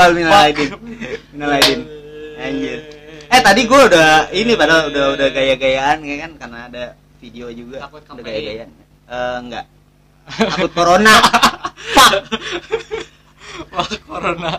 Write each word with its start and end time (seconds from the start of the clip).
aidin 0.00 0.16
minal 0.16 0.40
aidin. 0.40 0.70
Minal 1.32 1.50
aidin. 1.60 1.80
Anjir. 2.40 2.78
Eh 3.30 3.40
tadi 3.44 3.62
gue 3.68 3.80
udah 3.92 4.32
ini 4.34 4.52
padahal 4.56 4.90
udah 4.90 5.04
udah 5.14 5.28
gaya-gayaan 5.30 5.98
ya 6.02 6.16
kan? 6.26 6.32
Karena 6.40 6.58
ada 6.66 6.84
video 7.20 7.46
juga. 7.52 7.84
Takut 7.84 8.02
udah 8.02 8.24
gaya-gayaan. 8.24 8.70
Eh 9.06 9.36
enggak. 9.44 9.64
Takut 10.30 10.72
corona. 10.74 11.14
Fuck 13.70 13.76
Wah, 13.76 13.86
corona. 14.08 14.52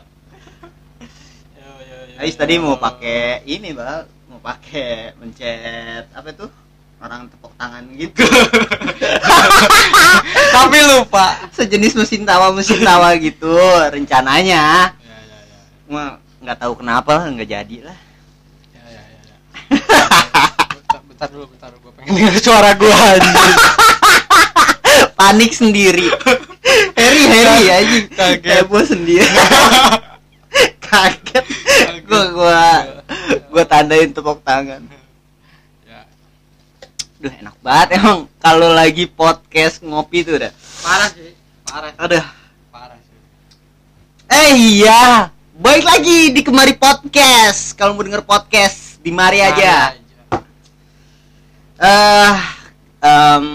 Yo, 1.57 1.69
yo, 1.83 1.97
yo, 2.15 2.21
Ais 2.21 2.35
tadi 2.37 2.61
mau 2.61 2.77
pakai 2.79 3.43
ini 3.49 3.73
bal. 3.75 4.07
Mau 4.31 4.39
pakai 4.39 5.17
mencet 5.19 6.07
apa 6.15 6.31
tuh 6.31 6.47
orang 7.01 7.27
tepuk 7.27 7.51
tangan 7.57 7.83
gitu. 7.97 8.23
Tapi 10.55 10.77
lupa. 10.85 11.49
sejenis 11.51 11.97
mesin 11.97 12.23
tawa 12.23 12.53
mesin 12.53 12.79
tawa 12.85 13.11
gitu 13.17 13.57
rencananya. 13.91 14.93
Ya, 14.93 14.95
ya, 14.95 14.95
ya. 14.95 15.00
Cuma 15.91 16.05
nggak 16.39 16.55
tahu 16.55 16.73
kenapa 16.79 17.27
nggak 17.27 17.51
jadi 17.51 17.77
lah 17.83 17.97
Ya, 18.71 18.79
ya, 18.87 19.01
ya, 19.03 19.19
ya. 19.27 19.35
bentar, 20.71 20.99
bentar 21.03 21.27
dulu, 21.27 21.51
bentar. 21.51 21.67
Gue 21.75 21.91
pengen 21.91 22.15
denger 22.15 22.35
suara 22.39 22.71
gue 22.73 22.95
panik 25.13 25.51
sendiri 25.51 26.07
Harry 26.95 27.23
Harry 27.27 27.67
aja 27.67 27.97
Kaget. 28.09 28.51
heboh 28.55 28.79
sendiri 28.81 29.27
kaget 30.81 31.45
gua 32.03 32.23
gua 32.31 32.63
gua 33.49 33.63
tandain 33.65 34.07
tepuk 34.09 34.39
tangan 34.41 34.79
Ya. 35.83 36.07
Duh 37.19 37.33
enak 37.33 37.55
banget 37.59 37.99
emang 37.99 38.31
kalau 38.37 38.71
lagi 38.71 39.05
podcast 39.05 39.79
ngopi 39.81 40.23
tuh 40.23 40.39
udah 40.39 40.55
Parah 40.79 41.09
sih. 41.11 41.35
Parah. 41.63 41.91
aduh 41.97 42.25
Parah 42.69 42.97
sih. 42.97 43.17
eh 44.31 44.49
iya 44.79 45.27
baik 45.61 45.85
lagi 45.85 46.33
di 46.33 46.41
kemari 46.41 46.73
podcast. 46.73 47.77
Kalau 47.77 47.93
mau 47.93 48.01
denger 48.01 48.25
podcast 48.25 48.97
di 48.99 49.13
mari 49.13 49.39
aja. 49.39 49.93
eh 51.81 52.35
em, 53.01 53.45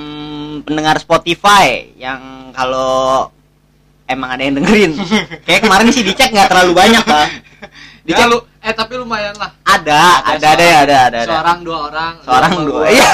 pendengar 0.63 0.99
Spotify 0.99 1.95
yang 1.95 2.51
kalau 2.51 3.31
emang 4.07 4.35
ada 4.35 4.43
yang 4.43 4.55
dengerin. 4.59 4.93
Kayak 5.47 5.67
kemarin 5.67 5.91
sih 5.91 6.03
dicek 6.03 6.31
nggak 6.31 6.51
terlalu 6.51 6.73
banyak 6.75 7.03
bang 7.03 7.31
Ya, 8.07 8.23
dicek. 8.23 8.27
lu, 8.31 8.39
eh 8.63 8.71
tapi 8.71 8.95
lumayan 8.99 9.35
lah. 9.35 9.51
ada 9.67 10.23
ada 10.23 10.47
ada 10.55 10.63
ya 10.63 10.79
ada 10.87 10.97
ada 11.11 11.19
ada. 11.23 11.33
Seorang 11.35 11.59
dua 11.67 11.79
orang. 11.91 12.13
seorang 12.23 12.53
dua 12.63 12.79
gua. 12.83 12.87
iya. 12.87 13.07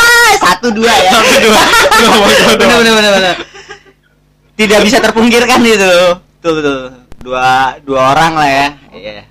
Satu 0.44 0.68
dua 0.72 0.88
ya. 0.88 1.10
Satu 1.12 1.36
dua. 1.44 1.60
Dua 1.98 2.14
bener 2.56 2.76
bener 2.80 2.92
bener 2.96 3.12
bener 3.12 3.36
tidak 4.54 4.78
bisa 4.84 4.96
terpungkirkan 4.98 5.60
itu. 5.60 5.92
Tuh 6.40 6.56
tuh 6.60 6.80
dua 7.18 7.46
dua 7.82 8.00
orang 8.12 8.32
lah 8.34 8.48
ya. 8.48 8.68
Iya. 8.90 9.22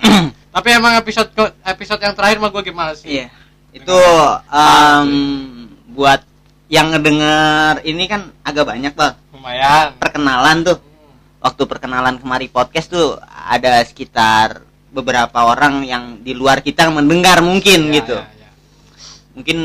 Tapi 0.54 0.68
emang 0.70 0.94
episode 0.96 1.30
episode 1.60 2.00
yang 2.00 2.14
terakhir 2.14 2.38
mah 2.38 2.50
gue 2.50 2.62
gimana 2.62 2.92
sih? 2.94 3.20
iya. 3.20 3.26
Itu 3.70 3.98
em, 4.48 5.10
buat 5.90 6.22
yang 6.66 6.90
ngedenger 6.90 7.82
ini 7.82 8.04
kan 8.06 8.32
agak 8.40 8.64
banyak 8.66 8.92
bang. 8.92 9.14
Lumayan. 9.30 9.86
perkenalan 9.98 10.58
tuh. 10.64 10.78
Waktu 11.38 11.62
perkenalan 11.68 12.16
kemari 12.16 12.48
podcast 12.48 12.88
tuh 12.88 13.20
ada 13.20 13.84
sekitar 13.84 14.64
beberapa 14.88 15.44
orang 15.44 15.84
yang 15.84 16.04
di 16.18 16.32
luar 16.32 16.64
kita 16.64 16.88
mendengar 16.88 17.44
mungkin 17.44 17.90
Ya, 17.90 17.94
gitu. 18.00 18.16
ya, 18.16 18.24
ya. 18.24 18.50
mungkin 19.34 19.58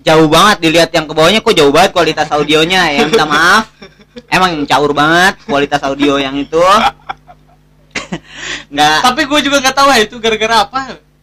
jauh 0.00 0.24
banget 0.30 0.56
dilihat 0.62 0.90
yang 0.94 1.04
ke 1.04 1.12
bawahnya 1.12 1.42
kok 1.42 1.52
jauh 1.52 1.68
banget 1.68 1.90
kualitas 1.92 2.30
audionya? 2.32 2.88
Ya 2.88 3.04
minta 3.04 3.28
maaf. 3.28 3.68
Emang 4.32 4.64
caur 4.64 4.90
banget 4.90 5.36
kualitas 5.44 5.82
audio 5.84 6.16
yang 6.16 6.34
itu 6.34 6.58
nggak 8.72 8.96
Tapi 9.02 9.22
gue 9.24 9.40
juga 9.42 9.56
nggak 9.60 9.76
tahu 9.76 9.88
ya 9.90 10.00
itu 10.02 10.16
gara-gara 10.18 10.56
apa. 10.62 10.80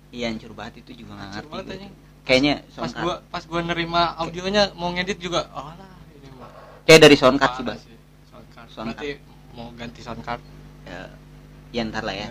iya 0.09 0.31
hancur 0.31 0.51
banget 0.51 0.81
itu 0.81 1.03
juga 1.03 1.12
nggak 1.13 1.29
ngerti 1.34 1.50
banget 1.51 1.91
kayaknya 2.25 2.56
Pas 2.72 2.91
gue 2.91 3.13
pas 3.28 3.44
gue 3.44 3.62
nerima 3.62 4.01
audionya 4.18 4.73
mau 4.73 4.90
ngedit 4.90 5.19
juga, 5.19 5.45
oh 5.51 5.69
lah 5.69 5.91
ini 6.12 6.29
mah. 6.34 6.50
kayak 6.84 7.00
dari 7.01 7.16
soundcard 7.16 7.53
sih 7.53 7.63
bang. 7.63 7.79
Soundcard. 8.68 8.68
Berarti 8.95 9.09
mau 9.51 9.68
ganti 9.74 10.01
soundcard. 10.01 10.41
ya, 10.85 11.00
ya 11.72 11.81
ntar 11.85 12.01
lah 12.01 12.13
ya 12.13 12.28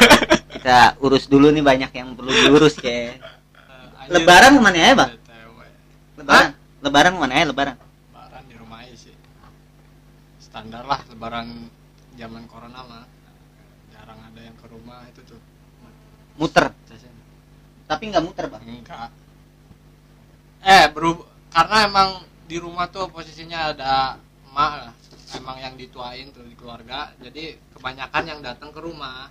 kita 0.54 0.98
urus 0.98 1.24
dulu 1.24 1.48
nih 1.48 1.60
banyak 1.60 1.90
yang 1.90 2.12
perlu 2.12 2.28
diurus 2.28 2.74
kayak 2.76 3.20
Eh, 3.20 4.00
anjir. 4.02 4.12
Lebaran 4.18 4.52
ke 4.56 4.60
mana 4.60 4.76
ya, 4.76 4.92
Bang? 4.94 5.10
Lebaran 6.16 6.48
lebaran 6.80 7.12
mana 7.14 7.34
ya 7.34 7.44
lebaran 7.46 7.76
Lebaran 7.76 8.42
di 8.44 8.54
rumah 8.56 8.82
aja 8.82 8.94
sih. 8.94 9.14
Standar 10.38 10.82
lah 10.82 11.00
lebaran 11.06 11.68
zaman 12.14 12.42
corona 12.44 12.80
mah. 12.82 13.04
Jarang 14.10 14.26
ada 14.26 14.40
yang 14.42 14.56
ke 14.58 14.66
rumah 14.66 15.06
itu 15.06 15.22
tuh. 15.22 15.38
muter 16.34 16.66
tapi 17.86 18.02
nggak 18.10 18.22
muter 18.26 18.46
bang 18.50 18.62
Enggak. 18.66 19.10
Eh, 20.62 20.84
berub 20.90 21.22
karena 21.50 21.86
emang 21.86 22.08
di 22.50 22.58
rumah 22.58 22.90
tuh 22.90 23.06
posisinya 23.06 23.70
ada 23.70 24.18
emak 24.50 24.72
lah. 24.82 24.92
Emang 25.38 25.62
yang 25.62 25.74
dituain 25.78 26.26
tuh 26.34 26.42
di 26.42 26.58
keluarga. 26.58 27.14
Jadi 27.22 27.54
kebanyakan 27.70 28.22
yang 28.26 28.40
datang 28.42 28.74
ke 28.74 28.82
rumah. 28.82 29.30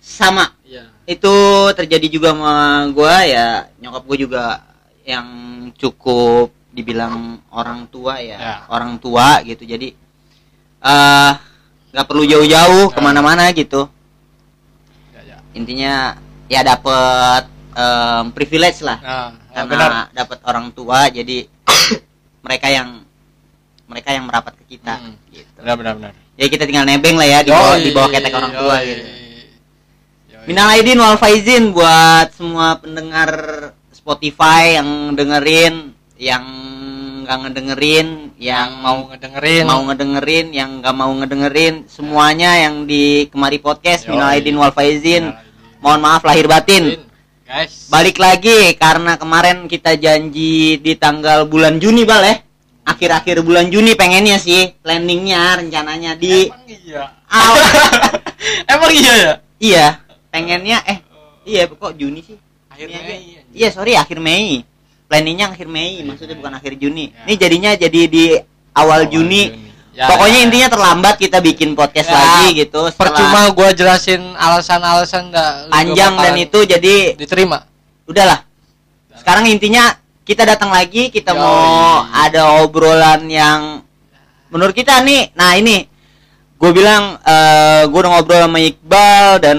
sama 0.00 0.56
Iya. 0.66 0.88
itu 1.06 1.34
terjadi 1.78 2.08
juga 2.10 2.32
sama 2.34 2.90
gua 2.90 3.22
ya 3.22 3.70
nyokap 3.78 4.02
gue 4.02 4.18
juga 4.26 4.58
yang 5.06 5.28
cukup 5.78 6.50
dibilang 6.74 7.38
orang 7.54 7.86
tua 7.86 8.18
ya, 8.18 8.34
Ya. 8.34 8.56
orang 8.66 8.98
tua 8.98 9.38
gitu 9.46 9.62
jadi 9.62 9.94
eh 10.82 11.32
nggak 11.92 12.06
perlu 12.06 12.24
jauh-jauh 12.24 12.88
Ya. 12.88 12.94
ke 12.94 13.00
mana-mana 13.00 13.44
gitu 13.52 13.84
Ya, 15.12 15.20
ya. 15.22 15.36
intinya 15.52 16.16
ya 16.46 16.60
dapet 16.62 17.44
em, 17.72 18.24
privilege 18.32 18.80
lah 18.80 18.98
Nah, 18.98 19.30
ya 19.52 19.62
karena 19.62 20.00
dapet 20.10 20.38
orang 20.42 20.72
tua 20.72 21.08
jadi 21.08 21.44
mereka 22.44 22.66
yang 22.66 23.04
mereka 23.84 24.08
yang 24.10 24.24
merapat 24.24 24.56
ke 24.56 24.64
kita 24.70 24.96
Hmm. 24.96 25.16
gitu 25.28 25.52
Benar 25.58 25.76
benar 25.76 25.94
benar. 25.96 26.12
ya 26.32 26.46
kita 26.48 26.64
tinggal 26.64 26.84
nebeng 26.84 27.14
lah 27.14 27.28
ya 27.28 27.38
di 27.40 27.50
bawah 27.50 27.76
di 27.76 27.90
bawah 27.92 28.08
ketek 28.08 28.32
orang 28.32 28.52
tua 28.52 28.76
Yoi. 28.78 28.88
gitu. 28.88 29.04
Minal 30.42 30.74
aidin 30.74 30.98
wal 30.98 31.14
faizin 31.14 31.70
buat 31.70 32.34
semua 32.34 32.74
pendengar 32.74 33.30
Spotify 33.94 34.74
yang 34.74 35.14
dengerin, 35.14 35.94
yang 36.18 36.42
nggak 37.32 37.48
ngedengerin, 37.48 38.36
yang 38.36 38.76
yang 38.76 38.84
mau 38.84 39.08
ngedengerin 39.08 39.64
mau 39.64 39.80
ngedengerin, 39.88 40.46
yang 40.52 40.70
nggak 40.84 40.92
mau 40.92 41.12
ngedengerin, 41.16 41.74
semuanya 41.88 42.60
yang 42.60 42.84
di 42.84 43.24
kemari 43.32 43.56
podcast 43.56 44.04
minal 44.04 44.36
aidin 44.36 44.60
wal 44.60 44.68
faizin. 44.68 45.32
Mohon 45.80 46.00
maaf 46.04 46.22
lahir 46.28 46.44
batin. 46.44 47.08
Guys. 47.48 47.88
Balik 47.88 48.20
lagi 48.20 48.76
karena 48.76 49.16
kemarin 49.16 49.64
kita 49.64 49.96
janji 49.96 50.76
di 50.76 50.92
tanggal 51.00 51.48
bulan 51.48 51.80
Juni 51.80 52.04
bal 52.04 52.20
ya. 52.20 52.36
Akhir-akhir 52.84 53.40
bulan 53.40 53.72
Juni 53.72 53.96
pengennya 53.96 54.36
sih 54.36 54.76
planningnya 54.84 55.64
rencananya 55.64 56.12
di 56.18 56.50
Emang 56.50 56.66
iya. 56.66 57.02
awal 57.30 57.62
Emang 58.74 58.90
iya 58.90 59.14
ya? 59.14 59.32
iya 59.62 59.86
pengennya 60.34 60.78
eh 60.90 60.98
iya 61.46 61.70
kok 61.70 61.94
Juni 61.94 62.26
sih 62.26 62.34
Akhir. 62.72 62.88
Mei. 62.88 63.44
Iya 63.52 63.68
sorry 63.70 63.94
akhir 63.94 64.18
Mei. 64.18 64.64
Planningnya 65.12 65.52
akhir 65.52 65.68
Mei, 65.68 66.00
Akhir 66.00 66.08
maksudnya 66.08 66.36
bukan 66.40 66.52
akhir 66.56 66.72
Juni. 66.80 67.12
Ya. 67.12 67.28
Ini 67.28 67.34
jadinya 67.36 67.70
jadi 67.76 68.00
di 68.08 68.24
awal, 68.72 69.04
Awal 69.04 69.12
Juni. 69.12 69.42
Ya, 69.92 70.08
Pokoknya 70.08 70.40
ya, 70.40 70.44
intinya 70.48 70.68
ya. 70.68 70.72
terlambat 70.72 71.14
kita 71.20 71.38
bikin 71.44 71.76
podcast 71.76 72.08
Ya, 72.08 72.16
lagi 72.16 72.64
gitu. 72.64 72.80
setelah 72.88 73.12
Percuma 73.12 73.40
gua 73.52 73.68
jelasin 73.76 74.24
alasan-alasan 74.40 75.28
enggak 75.28 75.50
panjang 75.68 76.12
dan 76.16 76.34
itu 76.40 76.58
jadi 76.64 76.94
diterima. 77.12 77.68
udahlah. 78.08 78.40
Sekarang 79.20 79.44
intinya 79.44 79.92
kita 80.24 80.48
datang 80.48 80.72
lagi, 80.72 81.12
kita 81.12 81.36
Yoi. 81.36 81.44
mau 81.44 82.08
ada 82.08 82.64
obrolan 82.64 83.28
yang 83.28 83.84
menurut 84.48 84.72
kita 84.72 84.96
nih. 85.04 85.28
Nah 85.36 85.60
ini 85.60 85.84
gue 86.56 86.70
bilang 86.72 87.20
eh 87.20 87.84
gue 87.84 87.98
udah 88.00 88.10
ngobrol 88.16 88.48
sama 88.48 88.64
Iqbal 88.64 89.44
dan 89.44 89.58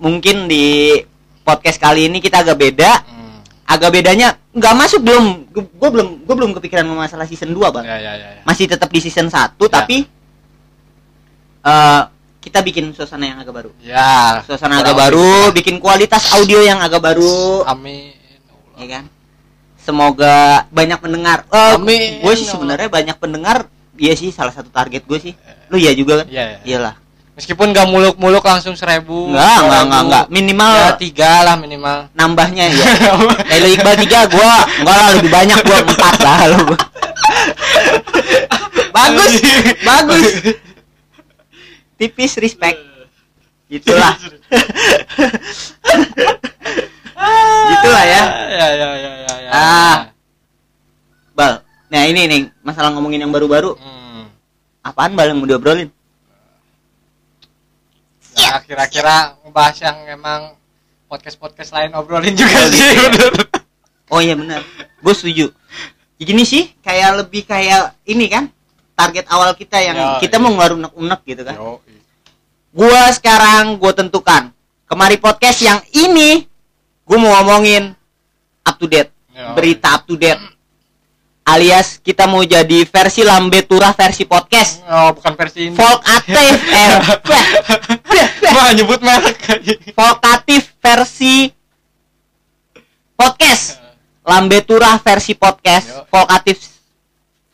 mungkin 0.00 0.48
di 0.48 0.96
podcast 1.44 1.76
kali 1.76 2.08
ini 2.08 2.24
kita 2.24 2.40
agak 2.40 2.56
beda. 2.56 2.92
Hmm. 3.04 3.36
agak 3.64 3.90
bedanya 3.96 4.36
nggak 4.54 4.74
masuk 4.76 5.00
belum 5.02 5.24
gue 5.50 5.90
belum 5.90 6.08
gue 6.22 6.34
belum 6.34 6.50
kepikiran 6.54 6.86
masalah 6.86 7.26
season 7.26 7.50
2 7.50 7.74
bang 7.74 7.84
Ya 7.84 7.96
ya 7.98 8.12
ya. 8.14 8.28
ya. 8.38 8.42
masih 8.42 8.64
tetap 8.64 8.86
di 8.88 9.02
season 9.02 9.26
1 9.26 9.58
Ya. 9.58 9.66
tapi 9.68 10.06
eh 11.64 12.02
kita 12.38 12.60
bikin 12.60 12.92
suasana 12.92 13.24
yang 13.24 13.38
agak 13.40 13.50
baru 13.52 13.70
Ya. 13.80 14.44
suasana 14.44 14.78
agak 14.78 14.94
baru 14.94 15.48
gitu 15.48 15.56
bikin 15.56 15.76
kualitas 15.78 16.28
audio 16.30 16.60
yang 16.60 16.78
agak 16.78 17.00
baru. 17.00 17.64
Amin. 17.64 18.14
ya 18.74 18.86
kan 18.90 19.04
semoga 19.78 20.66
banyak 20.68 20.98
pendengar 20.98 21.46
eh 21.48 21.74
Amin. 21.74 22.20
gue 22.20 22.34
sih 22.34 22.44
sebenarnya 22.44 22.86
banyak 22.86 23.16
pendengar 23.16 23.66
iya 23.94 24.14
sih 24.14 24.30
salah 24.30 24.50
satu 24.50 24.66
target 24.68 25.02
gue 25.02 25.18
sih 25.20 25.32
lu 25.68 25.78
ya 25.78 25.94
juga 25.94 26.22
kan 26.22 26.26
Iya 26.26 26.44
ya. 26.44 26.58
iyalah 26.64 26.94
Meskipun 27.34 27.74
nggak 27.74 27.90
muluk-muluk 27.90 28.46
langsung 28.46 28.78
seribu. 28.78 29.26
enggak 29.26 29.58
enggak 29.58 29.82
enggak 29.82 30.02
enggak 30.06 30.24
minimal 30.30 30.70
Ya 30.70 30.94
tiga 30.94 31.32
lah 31.42 31.56
minimal. 31.58 32.06
nambahnya 32.14 32.70
ya 32.70 32.86
kayak 33.50 33.58
lu 33.58 33.68
Iqbal 33.74 33.94
tiga 33.98 34.18
gue 34.30 34.52
enggak 34.80 34.94
lah 34.94 35.08
lebih 35.18 35.30
banyak 35.34 35.58
gue 35.58 35.78
empat 35.82 36.14
lah 36.22 36.38
lu 36.46 36.62
bagus 38.94 39.32
bagus 39.82 40.24
tipis 41.98 42.38
respect 42.38 42.78
Gitulah. 43.64 44.14
Gitulah 47.64 48.04
ya. 48.04 48.22
Ya 48.54 48.66
ya 48.70 48.88
ya 48.94 49.10
ya 49.18 49.34
ya. 49.40 49.50
Ah. 49.50 49.96
Bal. 51.34 51.64
Nah, 51.90 52.02
ini 52.06 52.20
nih 52.28 52.40
masalah 52.60 52.92
ngomongin 52.94 53.24
yang 53.24 53.32
baru-baru. 53.32 53.74
Hmm. 53.74 54.30
Apaan 54.84 55.16
Bal 55.16 55.32
yang 55.32 55.40
mau 55.40 55.48
diobrolin? 55.48 55.90
Ya, 58.34 58.58
kira-kira 58.60 59.38
ngebahas 59.42 59.76
yang 59.80 59.96
emang 60.10 60.40
podcast-podcast 61.06 61.70
lain 61.70 61.90
obrolin 61.94 62.34
juga 62.34 62.66
sih. 62.70 62.82
Oh 64.10 64.20
iya 64.20 64.34
benar. 64.36 64.60
Gue 65.00 65.14
setuju. 65.14 65.46
Gini 66.18 66.42
sih, 66.42 66.72
kayak 66.80 67.24
lebih 67.24 67.44
kayak 67.44 67.98
ini 68.06 68.26
kan 68.30 68.48
target 68.94 69.26
awal 69.28 69.52
kita 69.52 69.76
yang 69.82 69.96
Ya, 69.96 70.08
kita 70.22 70.38
iya. 70.38 70.42
mau 70.42 70.54
ngeluarin 70.54 70.78
unek-unek 70.84 71.20
gitu 71.26 71.42
kan. 71.44 71.56
Yo, 71.58 71.80
Gua 72.74 73.06
sekarang 73.14 73.78
gue 73.78 73.92
tentukan 73.94 74.50
kemari 74.84 75.14
podcast 75.18 75.62
yang 75.62 75.78
ini 75.94 76.42
gue 77.04 77.18
mau 77.20 77.38
ngomongin 77.38 77.94
up 78.64 78.76
to 78.80 78.90
date, 78.90 79.12
Yo. 79.30 79.54
berita 79.54 79.94
up 79.94 80.02
to 80.08 80.18
date. 80.18 80.40
Alias 81.44 82.00
kita 82.00 82.24
mau 82.24 82.40
jadi 82.40 82.88
versi 82.88 83.20
Lambetura 83.20 83.92
versi 83.92 84.24
podcast. 84.24 84.80
Oh, 84.88 85.12
bukan 85.12 85.36
versi 85.36 85.68
ini. 85.68 85.76
Volkatif 85.76 86.56
eh, 86.72 86.96
Wah, 88.48 88.72
nyebut 88.72 89.04
merek. 89.04 89.36
Volkatif 89.92 90.72
versi 90.80 91.52
podcast. 93.12 93.76
Lambetura 94.24 94.96
versi 94.96 95.36
podcast. 95.36 96.08
Volkatif 96.08 96.72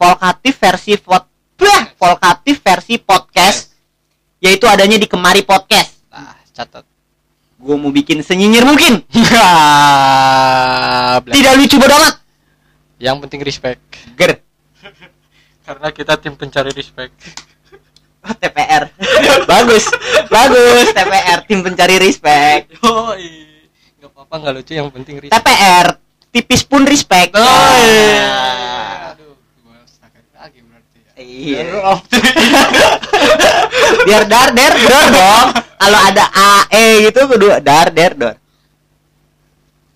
Volkatif 0.01 0.57
versi 0.57 0.97
pod, 0.97 1.29
Blah! 1.61 1.93
Volkatif 2.01 2.65
versi 2.65 2.97
podcast 2.97 3.69
yaitu 4.41 4.65
adanya 4.65 4.97
di 4.97 5.05
Kemari 5.05 5.45
Podcast. 5.45 6.01
Nah, 6.09 6.33
catat. 6.57 6.89
Gue 7.61 7.77
mau 7.77 7.93
bikin 7.93 8.25
senyinyir 8.25 8.65
mungkin. 8.65 9.05
Tidak 11.37 11.53
lucu 11.61 11.77
amat. 11.77 12.20
Yang 13.00 13.17
penting 13.25 13.41
respect. 13.41 13.81
Ger. 14.14 14.44
Karena 15.67 15.88
kita 15.88 16.20
tim 16.20 16.37
pencari 16.37 16.69
respect. 16.76 17.17
TPR. 18.44 18.93
bagus. 19.50 19.88
Bagus 20.29 20.87
TPR 20.93 21.38
tim 21.49 21.64
pencari 21.64 21.97
respect. 21.97 22.76
Yoi. 22.85 23.49
Gak 24.05 24.11
apa-apa, 24.12 24.35
gak 24.44 24.52
lucu. 24.61 24.73
Yang 24.76 24.88
penting 24.93 25.17
respect. 25.17 25.41
TPR 25.41 25.87
tipis 26.31 26.62
pun 26.62 26.85
respect. 26.87 27.35
Oh, 27.35 27.73
iya. 27.81 28.23
Ah. 28.23 29.11
Aduh, 29.17 29.35
gua 29.64 29.81
sakit 29.88 30.25
lagi 30.37 30.61
berarti 30.62 30.99
ya. 31.00 31.12
Iya. 31.17 31.61
Aduh, 31.67 31.99
Biar 34.06 34.23
dar 34.29 34.52
der 34.52 34.75
dor 34.76 35.06
dong. 35.08 35.49
Kalau 35.81 36.00
ada 36.05 36.25
A 36.31 36.52
E 36.69 37.08
gitu 37.08 37.20
kedua 37.25 37.56
dar 37.64 37.88
der 37.88 38.12
dor. 38.12 38.37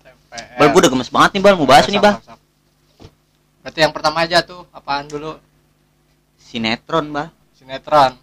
TPR. 0.01 0.57
Bal 0.57 0.67
gue 0.73 0.79
udah 0.81 0.91
gemes 0.91 1.09
banget 1.13 1.29
nih 1.37 1.41
bal 1.45 1.55
mau 1.55 1.69
bahas 1.69 1.85
nih 1.85 2.01
bal. 2.01 2.17
Berarti 3.65 3.81
yang 3.81 3.97
pertama 3.97 4.21
aja 4.21 4.45
tuh 4.45 4.61
apaan 4.69 5.09
dulu? 5.09 5.41
Sinetron 6.37 7.09
bal. 7.09 7.33
Sinetron. 7.57 8.13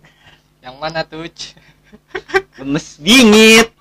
Yang 0.62 0.76
mana 0.78 1.02
tuh? 1.02 1.26
Gemes 2.54 2.94
bingit. 3.02 3.74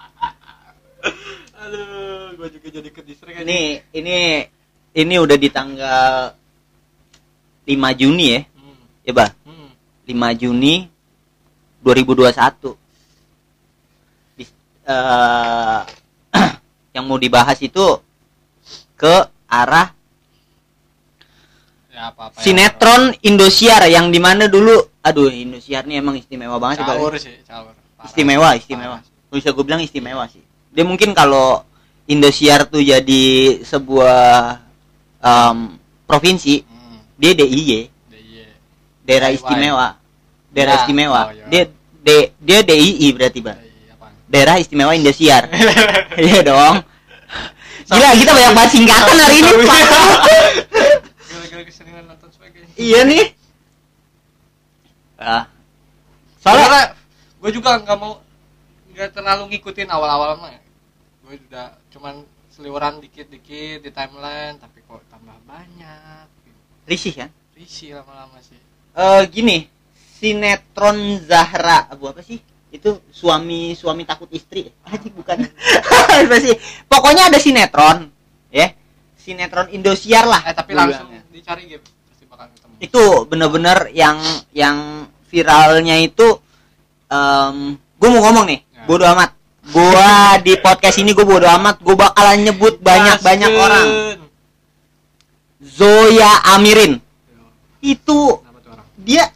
Aduh, 1.61 2.33
gua 2.33 2.49
juga 2.49 2.65
jadi 2.65 2.89
ke 2.89 3.05
distrik 3.05 3.37
aja. 3.37 3.45
Ini 3.45 3.77
ini 3.93 4.49
ini 4.97 5.15
udah 5.21 5.37
di 5.37 5.53
tanggal 5.53 6.33
5 7.69 7.77
Juni 7.93 8.25
ya. 8.33 8.41
Hmm. 8.57 8.81
Ya 9.05 9.13
bal. 9.13 9.29
Hmm. 9.45 9.69
5 10.09 10.41
Juni 10.41 10.89
2021. 11.85 12.73
Dis- 14.33 14.57
eh, 14.89 15.81
yang 16.97 17.05
mau 17.05 17.21
dibahas 17.21 17.61
itu 17.61 18.01
ke 18.97 19.29
arah 19.45 20.00
Ya 22.01 22.09
apa-apa. 22.09 22.33
ya. 22.33 22.41
sinetron 22.41 23.13
Indosiar 23.21 23.85
yang 23.85 24.09
di 24.09 24.17
mana 24.17 24.49
dulu 24.49 24.73
aduh 24.99 25.29
Indosiar 25.29 25.85
nih 25.85 26.01
emang 26.01 26.17
istimewa 26.17 26.57
banget 26.57 26.81
sih. 26.81 26.85
Caur 26.89 27.13
sih, 27.15 27.37
caur. 27.45 27.73
Parah. 27.93 28.05
istimewa 28.09 28.49
istimewa 28.57 28.97
Parah. 28.97 29.29
bisa 29.29 29.49
gue 29.51 29.61
bilang 29.61 29.79
istimewa 29.79 30.25
sih 30.25 30.41
dia 30.67 30.81
mungkin 30.81 31.13
kalau 31.13 31.61
Indosiar 32.03 32.65
tuh 32.65 32.81
jadi 32.81 33.23
sebuah 33.61 34.57
em, 35.21 35.57
provinsi 36.03 36.65
Hmm. 36.65 36.97
dia 37.15 37.37
DIY 37.37 37.69
daerah 39.01 39.29
istimewa 39.29 39.87
daerah 40.49 40.73
Ya, 40.73 40.79
istimewa 40.81 41.21
oh, 41.21 41.33
iya. 41.53 41.69
dia 42.01 42.19
dia 42.41 42.59
DII 42.65 43.07
berarti 43.13 43.39
bang 43.39 43.61
daerah 44.25 44.57
istimewa 44.57 44.91
Indosiar 44.91 45.45
iya 46.17 46.41
dong 46.41 46.81
gila 47.85 48.09
kita 48.15 48.31
banyak 48.31 48.53
bahas 48.55 48.71
singkatan 48.71 49.15
hari 49.15 49.35
ini 49.37 49.51
Pak. 49.61 49.79
Gara-gara 51.27 51.63
keseringan 51.67 52.07
nonton 52.07 52.29
sebagainya. 52.31 52.70
Iya 52.81 53.01
nih 53.03 53.25
ah 55.17 55.45
soalnya 56.37 56.65
Soalnya 56.65 56.83
gue 57.37 57.51
juga 57.51 57.69
nggak 57.77 57.97
mau 57.97 58.17
nggak 58.91 59.09
terlalu 59.11 59.43
ngikutin 59.49 59.87
awal-awal 59.87 60.35
mah. 60.35 60.51
Gue 61.21 61.37
udah 61.43 61.73
cuman 61.89 62.21
seliweran 62.51 62.99
dikit-dikit 62.99 63.79
di 63.79 63.89
timeline, 63.89 64.57
tapi 64.57 64.81
kok 64.81 64.99
tambah 65.07 65.37
banyak. 65.43 66.25
risih 66.83 67.13
kan 67.15 67.29
Risih 67.53 67.93
lama-lama 67.93 68.41
sih. 68.41 68.57
eh 68.91 69.21
gini 69.27 69.69
sinetron 70.11 70.97
Zahra 71.21 71.87
abu 71.87 72.05
apa 72.05 72.19
sih 72.19 72.41
itu 72.67 72.89
suami 73.09 73.71
suami 73.71 74.03
takut 74.03 74.27
istri 74.29 74.67
aja 74.85 75.07
bukan 75.07 75.45
apa 76.19 76.37
sih 76.37 76.57
pokoknya 76.85 77.29
ada 77.29 77.37
sinetron 77.37 78.09
ya 78.49 78.73
sinetron 79.15 79.69
Indosiar 79.69 80.25
lah 80.25 80.41
Eh 80.43 80.51
tapi 80.51 80.73
langsung 80.73 81.05
bilangnya. 81.07 81.21
dicari 81.31 81.63
ketemu. 81.69 82.00
Itu 82.81 83.29
bener-bener 83.29 83.93
yang 83.93 84.17
yang 84.51 85.05
viralnya 85.29 86.01
itu 86.01 86.41
em 87.07 87.77
gue 87.77 88.09
mau 88.09 88.21
ngomong 88.25 88.45
nih 88.49 88.59
Ya. 88.81 88.89
bodo 88.89 89.05
amat. 89.13 89.29
Gua 89.69 90.41
di 90.41 90.57
podcast 90.57 90.97
ini 90.97 91.13
gue 91.13 91.21
bodo 91.21 91.45
amat 91.45 91.85
gue 91.85 91.93
bakalan 91.93 92.41
nyebut 92.41 92.81
banyak 92.81 93.21
banyak 93.21 93.51
orang. 93.53 93.87
Zoya 95.61 96.41
Amirin. 96.57 96.97
Itu 97.77 98.41
dia 98.97 99.29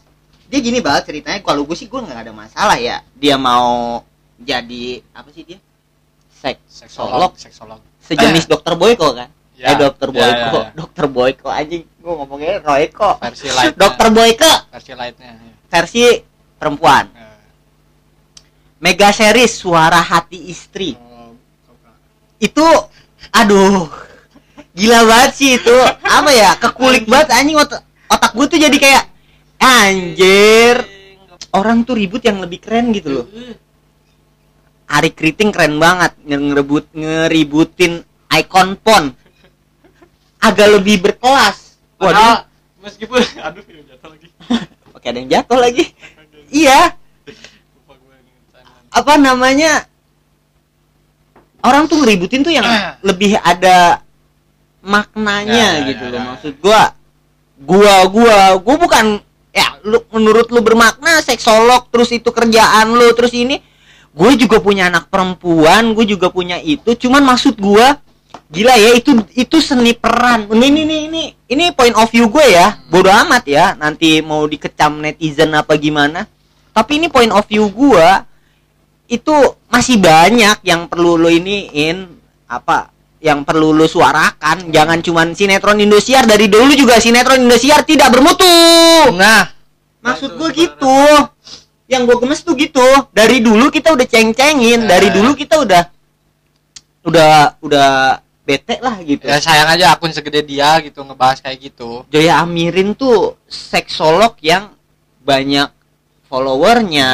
dia 0.49 0.59
gini 0.61 0.81
banget 0.81 1.13
ceritanya 1.13 1.45
kalau 1.45 1.61
gue 1.61 1.77
sih 1.77 1.85
gue 1.85 2.01
nggak 2.01 2.25
ada 2.25 2.33
masalah 2.33 2.77
ya. 2.81 3.05
Dia 3.13 3.37
mau 3.37 4.01
jadi 4.41 5.05
apa 5.13 5.29
sih 5.29 5.45
dia? 5.45 5.59
Seksolog. 6.65 7.37
seksolog. 7.37 7.81
sejenis 8.05 8.45
dokter 8.45 8.77
Boyko 8.77 9.17
kan 9.17 9.33
Ya, 9.65 9.73
eh 9.73 9.77
dokter 9.81 10.09
ya, 10.13 10.17
Boyko 10.21 10.57
ya, 10.61 10.61
ya. 10.61 10.71
dokter 10.77 11.05
Boyko 11.09 11.47
anjing. 11.49 11.83
Gue 11.97 12.13
ngomongnya 12.13 12.61
Royko. 12.61 13.17
Versi 13.17 13.49
light. 13.49 13.73
dokter 13.73 14.07
Boyko. 14.13 14.51
Versi 14.69 14.91
lightnya. 14.93 15.31
ya. 15.33 15.51
versi 15.65 16.03
perempuan. 16.61 17.09
Eh, 17.09 17.37
mega 18.77 19.09
series 19.09 19.57
suara 19.57 19.97
hati 19.97 20.53
istri. 20.53 20.93
Oh, 20.93 21.33
itu 22.37 22.61
aduh. 23.33 23.89
Gila 24.77 25.01
banget 25.01 25.31
sih 25.33 25.57
itu. 25.57 25.77
Apa 26.05 26.29
ya? 26.29 26.53
Kekulik 26.61 27.09
banget 27.09 27.33
anjing. 27.33 27.57
Otak, 27.57 27.81
otak 28.05 28.31
gue 28.37 28.45
tuh 28.45 28.59
jadi 28.61 28.77
kayak 28.77 29.03
anjir. 29.57 30.85
Orang 31.57 31.89
tuh 31.89 31.97
ribut 31.97 32.21
yang 32.21 32.37
lebih 32.37 32.61
keren 32.61 32.93
gitu 32.93 33.09
loh. 33.09 33.25
Ari 34.85 35.09
Kriting 35.09 35.49
keren 35.49 35.81
banget. 35.81 36.13
Nge- 36.21 36.53
ngerebut 36.53 36.85
ngeributin 36.93 38.05
icon 38.29 38.77
pon 38.77 39.15
agak 40.45 40.67
lebih 40.77 40.95
berkelas. 41.01 41.77
Waduh. 41.97 42.13
Padahal 42.13 42.35
meskipun 42.81 43.19
aduh 43.47 43.63
jatuh 43.65 44.09
lagi. 44.13 44.27
oke 44.95 45.05
ada 45.05 45.17
yang 45.17 45.29
jatuh 45.31 45.59
lagi. 45.59 45.85
Iya. 46.45 46.93
Gue 47.25 47.33
apa 48.93 49.13
namanya? 49.17 49.89
Orang 51.65 51.89
tuh 51.89 51.99
ngeributin 51.99 52.45
tuh 52.45 52.53
yang 52.53 52.63
lebih 53.07 53.35
ada 53.41 54.05
maknanya 54.85 55.81
Ya, 55.81 55.81
ya, 55.81 55.87
gitu 55.89 56.05
ya, 56.05 56.11
loh. 56.13 56.21
ya. 56.21 56.25
maksud 56.29 56.53
gua 56.61 56.81
gua 57.57 57.95
gua 58.05 58.37
gua 58.61 58.75
bukan 58.77 59.05
ya 59.49 59.73
lu 59.81 60.05
menurut 60.13 60.53
lu 60.53 60.61
bermakna 60.61 61.25
seksolog 61.25 61.89
terus 61.89 62.13
itu 62.13 62.29
kerjaan 62.29 62.93
lu 62.93 63.09
terus 63.17 63.33
ini. 63.33 63.57
Gue 64.15 64.37
juga 64.39 64.63
punya 64.63 64.87
anak 64.87 65.11
perempuan 65.11 65.91
gue 65.91 66.05
juga 66.07 66.31
punya 66.31 66.55
itu. 66.61 66.95
Cuman 66.95 67.19
maksud 67.25 67.59
gua 67.59 67.99
gila 68.51 68.75
ya 68.77 68.91
itu 68.97 69.11
itu 69.33 69.57
seni 69.61 69.93
peran. 69.97 70.45
Ini 70.49 70.65
ini 70.69 70.81
ini 70.85 70.97
ini 71.09 71.23
ini 71.49 71.65
point 71.73 71.95
of 71.97 72.09
view 72.09 72.29
gue 72.29 72.45
ya. 72.53 72.77
Bodoh 72.89 73.13
amat 73.25 73.43
ya 73.49 73.73
nanti 73.77 74.21
mau 74.21 74.45
dikecam 74.45 75.01
netizen 75.01 75.53
apa 75.57 75.75
gimana. 75.75 76.29
Tapi 76.75 76.99
ini 76.99 77.07
point 77.07 77.31
of 77.31 77.47
view 77.47 77.71
gua 77.71 78.27
itu 79.07 79.31
masih 79.71 79.95
banyak 79.95 80.59
yang 80.67 80.91
perlu 80.91 81.15
lo 81.15 81.31
iniin 81.31 82.03
apa 82.51 82.91
yang 83.23 83.47
perlu 83.47 83.71
lo 83.71 83.87
suarakan. 83.87 84.75
Jangan 84.75 84.99
cuman 84.99 85.31
sinetron 85.31 85.79
Indosiar 85.79 86.27
dari 86.27 86.51
dulu 86.51 86.75
juga 86.75 86.99
sinetron 86.99 87.47
Indosiar 87.47 87.87
tidak 87.87 88.11
bermutu. 88.11 88.43
Nah, 89.15 89.47
maksud 90.03 90.35
gue 90.35 90.49
gitu. 90.51 90.99
Yang 91.87 92.01
gue 92.11 92.17
gemes 92.27 92.41
tuh 92.43 92.59
gitu. 92.59 92.87
Dari 93.15 93.39
dulu 93.39 93.71
kita 93.71 93.95
udah 93.95 94.03
ceng-cengin 94.03 94.83
dari 94.83 95.07
Eh. 95.09 95.13
dulu 95.15 95.31
kita 95.31 95.63
udah 95.63 95.83
udah 97.07 97.55
udah 97.63 98.19
bete 98.45 98.77
lah 98.79 99.01
gitu. 99.01 99.25
Ya 99.25 99.41
sayang 99.41 99.67
aja 99.67 99.91
akun 99.91 100.13
segede 100.13 100.45
dia 100.45 100.77
gitu 100.79 101.01
ngebahas 101.01 101.41
kayak 101.41 101.57
gitu. 101.59 102.05
Joya 102.07 102.39
Amirin 102.39 102.93
tuh 102.93 103.35
seksolog 103.49 104.37
yang 104.39 104.69
banyak 105.19 105.67
followernya 106.29 107.09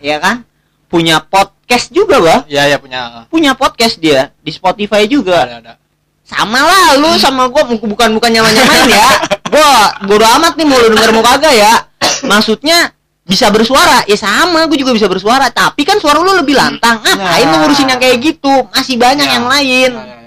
ya. 0.00 0.16
kan? 0.18 0.42
Punya 0.90 1.22
podcast 1.22 1.94
juga 1.94 2.18
bah 2.18 2.40
iya 2.48 2.66
ya 2.66 2.76
punya. 2.80 3.28
Punya 3.30 3.54
podcast 3.54 4.00
dia 4.00 4.34
di 4.42 4.50
Spotify 4.50 5.06
juga. 5.06 5.46
Ada 5.46 5.56
ada. 5.62 5.72
Sama 6.26 6.62
lah 6.62 6.94
lu 6.98 7.14
sama 7.18 7.46
gua 7.46 7.62
bukan 7.66 8.10
bukan 8.10 8.30
nyamain 8.30 8.58
ya. 8.90 9.08
Gua 9.46 9.70
bodo 10.06 10.26
amat 10.26 10.58
nih 10.58 10.66
mau 10.66 10.78
lu 10.78 10.90
denger 10.90 11.10
mau 11.12 11.22
kagak 11.22 11.54
ya. 11.54 11.86
Maksudnya 12.26 12.90
bisa 13.22 13.46
bersuara. 13.50 14.02
Ya 14.10 14.18
sama 14.18 14.66
gue 14.66 14.78
juga 14.78 14.90
bisa 14.90 15.06
bersuara. 15.06 15.46
Tapi 15.50 15.86
kan 15.86 16.02
suara 16.02 16.18
lu 16.18 16.34
lebih 16.34 16.58
lantang. 16.58 16.98
Ngapain 16.98 17.46
lu 17.46 17.54
Nah. 17.54 17.58
ngurusin 17.62 17.86
yang 17.86 18.00
kayak 18.02 18.18
gitu? 18.18 18.50
Masih 18.74 18.98
banyak 18.98 19.26
Ya, 19.26 19.34
yang 19.38 19.46
lain. 19.46 19.90
Ya, 19.94 20.02
ya, 20.02 20.10
ya. 20.10 20.19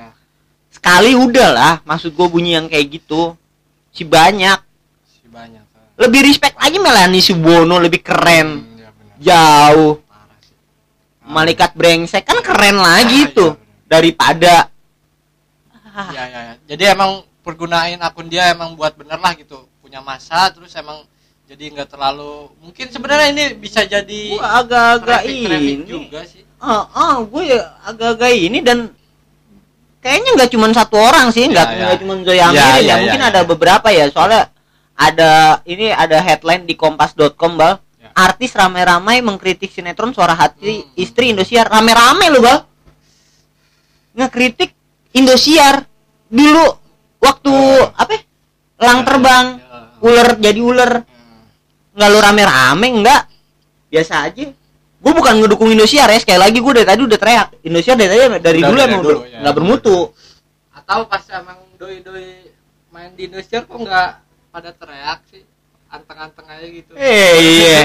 Sekali 0.84 1.16
udah 1.16 1.50
lah 1.56 1.74
maksud 1.88 2.12
gue 2.12 2.28
bunyi 2.28 2.60
yang 2.60 2.68
kayak 2.68 2.92
gitu. 2.92 3.40
Si 3.88 4.04
banyak. 4.04 4.60
Si 5.08 5.32
banyak 5.32 5.63
lebih 5.96 6.28
respect 6.28 6.60
lagi 6.60 6.75
Melanie 6.75 7.24
Subono 7.24 7.80
lebih 7.80 8.04
keren. 8.04 8.68
Hmm, 8.68 8.75
ya 8.75 8.90
benar. 8.92 9.16
jauh. 9.24 9.94
Parah 10.04 10.38
sih. 10.44 10.58
malaikat 11.24 11.72
brengsek 11.72 12.28
kan 12.28 12.44
keren 12.44 12.84
lagi 12.84 13.24
Ah, 13.24 13.32
tuh. 13.32 13.52
iya, 13.56 13.63
benar. 13.63 13.88
daripada. 13.88 14.56
Ya, 16.12 16.24
ya, 16.25 16.40
ya. 16.52 16.54
jadi 16.68 16.84
emang 16.92 17.24
pergunain 17.46 18.02
akun 18.02 18.28
dia 18.28 18.52
emang 18.52 18.75
buat 18.75 18.92
bener 18.98 19.22
lah 19.22 19.32
gitu. 19.40 19.63
Punya 19.80 20.04
masa 20.04 20.52
terus 20.52 20.74
emang 20.75 21.06
jadi 21.48 21.72
nggak 21.72 21.96
terlalu 21.96 22.52
mungkin 22.60 22.92
sebenarnya 22.92 23.32
ini 23.32 23.44
bisa 23.56 23.88
jadi 23.88 24.36
agak-agak 24.36 25.22
ini. 25.32 25.88
juga 25.88 26.28
sih. 26.28 26.44
Ah 26.60 26.90
ah 26.92 27.16
gue 27.24 27.44
ya 27.48 27.72
agak-agak 27.88 28.36
ini 28.36 28.60
dan 28.60 28.92
kayaknya 30.04 30.30
nggak 30.36 30.52
cuma 30.52 30.68
satu 30.70 31.00
orang 31.00 31.32
sih 31.32 31.48
nggak 31.48 31.64
Ya, 31.64 31.74
ya. 31.74 31.84
nggak 31.88 31.98
cuma 31.98 32.14
Zoya 32.22 32.36
Ya, 32.36 32.52
ya, 32.52 32.68
ya, 32.78 32.96
mungkin 33.00 33.22
ya, 33.22 33.30
ada 33.32 33.42
ya. 33.42 33.48
beberapa 33.48 33.88
ya 33.90 34.06
soalnya 34.08 34.52
ada 34.94 35.32
ini 35.64 35.90
ada 35.90 36.20
headline 36.20 36.64
di 36.64 36.76
kompas.com 36.76 37.56
bal 37.56 37.80
Ya. 37.96 38.12
artis 38.14 38.52
ramai-ramai 38.52 39.20
mengkritik 39.20 39.72
sinetron 39.72 40.12
suara 40.12 40.36
hati 40.36 40.84
Hmm. 40.84 40.92
istri 40.96 41.32
Indosiar 41.32 41.66
rame-rame 41.66 42.28
loh 42.30 42.42
bal 42.42 42.58
ngekritik 44.14 44.76
Indosiar 45.14 45.88
dulu 46.28 46.66
waktu 47.18 47.54
Eh. 47.54 47.88
apa 47.94 48.12
ya? 48.12 48.22
lang 48.82 49.00
terbang 49.02 49.46
Ya. 49.56 49.80
ular 50.02 50.28
jadi 50.36 50.60
ular 50.60 50.92
Hmm. 51.00 51.96
nggak 51.96 52.10
lu 52.10 52.20
rame-rame 52.20 52.88
enggak 52.92 53.22
biasa 53.88 54.28
aja 54.28 54.52
gue 55.04 55.12
bukan 55.12 55.34
ngedukung 55.44 55.68
Indosiar 55.68 56.08
ya 56.08 56.16
sekali 56.16 56.40
lagi 56.40 56.64
gue 56.64 56.74
dari 56.80 56.88
tadi 56.88 57.02
udah 57.04 57.20
teriak. 57.20 57.48
Indosiar 57.68 57.96
dari 58.00 58.10
tadi 58.10 58.22
dari 58.40 58.60
Udah, 58.64 58.70
dulu 58.72 58.80
dari 58.80 58.88
emang 58.88 59.02
dulu, 59.04 59.20
udah 59.20 59.28
ya. 59.28 59.40
nggak 59.44 59.56
bermutu. 59.60 59.98
Atau 60.72 61.00
pas 61.12 61.24
emang 61.36 61.60
doi 61.76 62.00
doi 62.00 62.28
main 62.88 63.12
di 63.12 63.28
Indonesia 63.28 63.60
kok 63.68 63.76
nggak 63.76 64.10
pada 64.50 64.70
teriak 64.72 65.20
sih? 65.28 65.44
Anteng-anteng 65.92 66.48
aja 66.48 66.66
gitu. 66.66 66.92
Eh 66.96 67.34
iya. 67.38 67.80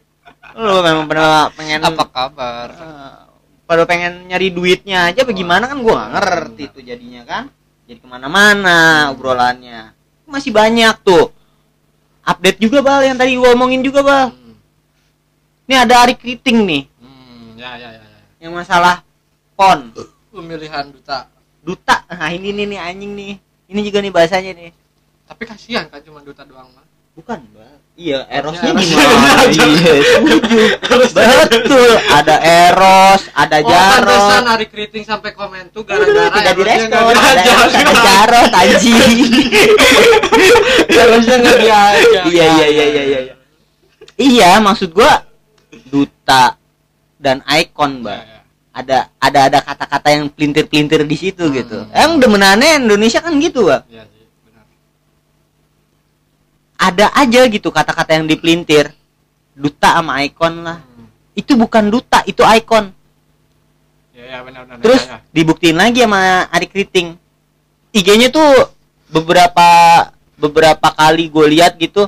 Lu 0.58 0.82
memang 0.82 1.06
pernah 1.06 1.48
pengen 1.54 1.80
apa 1.80 2.04
kabar? 2.10 2.68
Eh, 2.74 3.16
pada 3.64 3.82
pengen 3.86 4.26
nyari 4.26 4.50
duitnya 4.50 5.12
aja 5.12 5.22
bagaimana 5.22 5.70
kan 5.70 5.78
gue 5.78 5.92
nggak 5.94 6.10
ngerti 6.18 6.64
Benar. 6.66 6.74
tuh 6.74 6.82
jadinya 6.82 7.22
kan. 7.22 7.44
Jadi 7.86 7.98
ke 8.02 8.06
mana-mana 8.10 9.08
obrolannya. 9.14 9.94
Masih 10.28 10.52
banyak 10.52 11.06
tuh. 11.06 11.32
Update 12.20 12.60
juga 12.60 12.84
bal 12.84 13.00
yang 13.06 13.16
tadi 13.16 13.32
gue 13.38 13.48
omongin 13.48 13.80
juga 13.80 14.04
bal. 14.04 14.24
Hmm. 14.28 14.47
Ini 15.68 15.76
ada 15.76 15.94
Ari 16.00 16.16
Kriting 16.16 16.64
nih. 16.64 16.82
Hmm, 16.96 17.52
ya 17.54 17.76
ya 17.76 17.88
ya, 17.92 18.00
ya. 18.00 18.20
yang 18.40 18.56
masalah 18.56 19.04
pon. 19.52 19.92
Pemilihan 20.32 20.88
duta. 20.88 21.28
Duta. 21.60 22.08
Nah 22.08 22.30
ini 22.32 22.50
nih 22.50 22.64
nih 22.66 22.80
anjing 22.80 23.12
nih. 23.12 23.32
Ini 23.68 23.80
juga 23.84 24.00
nih 24.00 24.08
bahasanya 24.08 24.56
nih. 24.56 24.72
Tapi 25.28 25.42
kasihan 25.44 25.84
kan 25.86 26.00
cuma 26.00 26.24
duta 26.24 26.40
doang 26.42 26.72
mah 26.72 26.88
bukan 27.12 27.42
mbak. 27.52 27.76
Iya 27.98 28.30
erosnya 28.30 28.70
Erosnya 28.70 28.94
gimana? 28.94 29.42
Aja. 29.42 29.64
iya 29.66 29.92
betul. 31.50 31.90
Ada 32.08 32.36
eros 32.38 33.22
ada 33.34 33.56
Oh, 33.58 33.66
pantesan 33.66 34.06
jarot 34.38 34.54
Ari 34.54 34.66
Kriting 34.70 35.02
sampai 35.02 35.34
komen 35.34 35.66
tuh 35.68 35.82
gara-gara 35.82 36.30
tidak 36.30 36.54
Erosnya 36.54 36.86
direspon. 36.86 37.12
ada 37.12 37.42
eros 37.42 37.72
ada 37.74 37.92
jarot 37.98 38.50
anjing. 38.54 38.96
Erosnya 41.02 41.36
nggak 41.42 41.56
diajak. 41.58 42.22
iya 42.30 42.46
iya 42.46 42.66
iya 42.70 42.84
iya 42.86 43.02
iya 43.04 43.18
iya. 43.20 43.34
Iya 44.14 44.50
maksud 44.62 44.94
gua 44.94 45.26
duta 45.84 46.56
dan 47.16 47.42
ikon 47.44 48.00
mbak 48.00 48.20
ya. 48.20 48.40
ada 48.72 48.98
ada 49.18 49.38
ada 49.46 49.58
kata-kata 49.60 50.08
yang 50.08 50.24
pelintir-pelintir 50.28 51.02
di 51.02 51.16
situ 51.16 51.42
Hmm. 51.42 51.54
gitu 51.54 51.78
emang 51.90 52.16
demenannya 52.18 52.80
Indonesia 52.80 53.18
kan 53.18 53.34
gitu 53.36 53.64
mbak 53.64 53.82
Iya 53.86 54.04
sih, 54.06 54.24
benar. 54.42 54.64
ada 56.78 57.06
aja 57.12 57.40
gitu 57.46 57.68
kata-kata 57.68 58.10
yang 58.14 58.24
dipelintir 58.24 58.94
duta 59.52 59.98
sama 59.98 60.22
ikon 60.22 60.62
lah 60.62 60.78
Hmm. 60.78 61.10
itu 61.34 61.52
bukan 61.52 61.84
duta 61.88 62.22
itu 62.24 62.40
ikon 62.40 62.94
Ya 64.14 64.24
ya 64.28 64.38
benar 64.42 64.62
benar. 64.64 64.78
terus 64.80 65.02
ya, 65.04 65.16
ya. 65.16 65.26
dibuktiin 65.30 65.76
lagi 65.76 66.00
sama 66.00 66.20
Ari 66.48 66.66
Kriting 66.66 67.14
IG-nya 67.90 68.28
tuh 68.28 68.46
beberapa 69.08 69.68
beberapa 70.34 70.88
kali 70.88 71.26
gue 71.26 71.46
lihat 71.50 71.74
gitu 71.76 72.06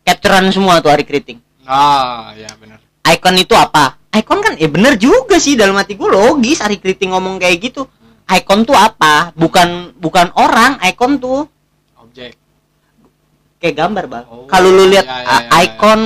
capturean 0.00 0.50
semua 0.50 0.78
tuh 0.78 0.90
Ari 0.90 1.02
Kriting 1.02 1.38
Nah, 1.62 2.34
ya 2.34 2.50
benar. 2.58 2.82
Ikon 3.10 3.36
itu 3.36 3.54
apa? 3.54 3.98
Ikon 4.10 4.40
kan 4.40 4.54
eh 4.54 4.66
bener 4.66 4.94
juga 4.96 5.38
sih 5.38 5.54
dalam 5.54 5.74
hati 5.74 5.94
gue 5.94 6.06
logis 6.06 6.58
Ari 6.60 6.76
Kriting 6.76 7.10
ngomong 7.10 7.38
kayak 7.38 7.58
gitu. 7.62 7.86
Ikon 8.26 8.62
tuh 8.62 8.74
apa? 8.74 9.30
Bukan 9.34 9.94
bukan 9.96 10.30
orang 10.34 10.78
ikon 10.84 11.18
tuh 11.18 11.46
Objek. 11.96 12.34
kayak 13.58 13.74
gambar 13.76 14.04
bang. 14.06 14.24
Oh, 14.26 14.46
kalau 14.46 14.68
lu 14.68 14.86
lihat 14.86 15.04
ya, 15.04 15.14
ya, 15.14 15.20
uh, 15.20 15.26
ya, 15.26 15.46
ya. 15.46 15.58
ikon 15.64 16.00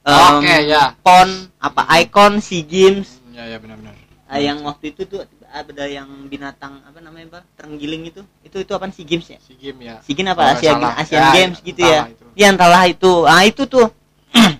um, 0.00 0.32
Oke, 0.36 0.56
ya. 0.66 0.82
pon 1.00 1.28
apa 1.58 1.82
ikon 2.00 2.32
si 2.38 2.62
games. 2.62 3.18
Hmm, 3.18 3.34
Ya 3.34 3.44
ya 3.46 3.56
benar 3.56 3.78
benar. 3.78 3.94
Ah, 4.26 4.38
yang 4.38 4.62
waktu 4.62 4.94
itu 4.94 5.02
tuh 5.04 5.26
ada 5.50 5.84
yang 5.84 6.06
binatang 6.26 6.78
apa 6.84 6.98
namanya 7.00 7.38
bang? 7.38 7.44
Terenggiling 7.56 8.02
itu. 8.06 8.22
Itu 8.40 8.60
itu 8.60 8.70
apa 8.70 8.86
si 8.90 9.02
games 9.02 9.26
ya? 9.26 9.38
Si 9.40 9.54
game 9.54 9.78
ya. 9.82 9.98
si 10.00 10.12
Games 10.12 10.30
apa? 10.30 10.42
Kalau 10.44 10.54
Asia 10.54 10.70
salah. 10.70 10.92
Asian 10.94 11.18
Ya, 11.18 11.30
Games 11.34 11.58
gitu 11.60 11.80
ya. 11.82 12.00
Itu. 12.06 12.24
ya 12.36 12.46
entahlah 12.48 12.84
itu. 12.86 13.12
Ah 13.26 13.42
itu 13.42 13.62
tuh 13.64 13.86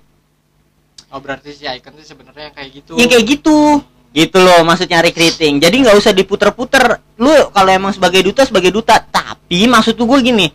Oh 1.11 1.19
berarti 1.19 1.51
si 1.51 1.67
Icon 1.67 1.99
tuh 1.99 2.07
sebenarnya 2.07 2.51
yang 2.51 2.55
kayak 2.55 2.71
gitu. 2.71 2.93
ya 2.95 3.07
kayak 3.11 3.25
gitu. 3.27 3.83
Gitu 4.11 4.39
loh 4.43 4.67
maksudnya 4.67 4.99
recruiting 5.03 5.63
jadi 5.63 5.75
nggak 5.87 5.97
usah 5.99 6.15
diputer-puter. 6.15 6.99
Lu 7.19 7.51
kalau 7.51 7.71
emang 7.71 7.95
sebagai 7.95 8.23
duta 8.23 8.47
sebagai 8.47 8.71
duta. 8.71 8.99
Tapi 8.99 9.67
maksud 9.67 9.99
tuh 9.99 10.07
gue 10.07 10.19
gini 10.23 10.47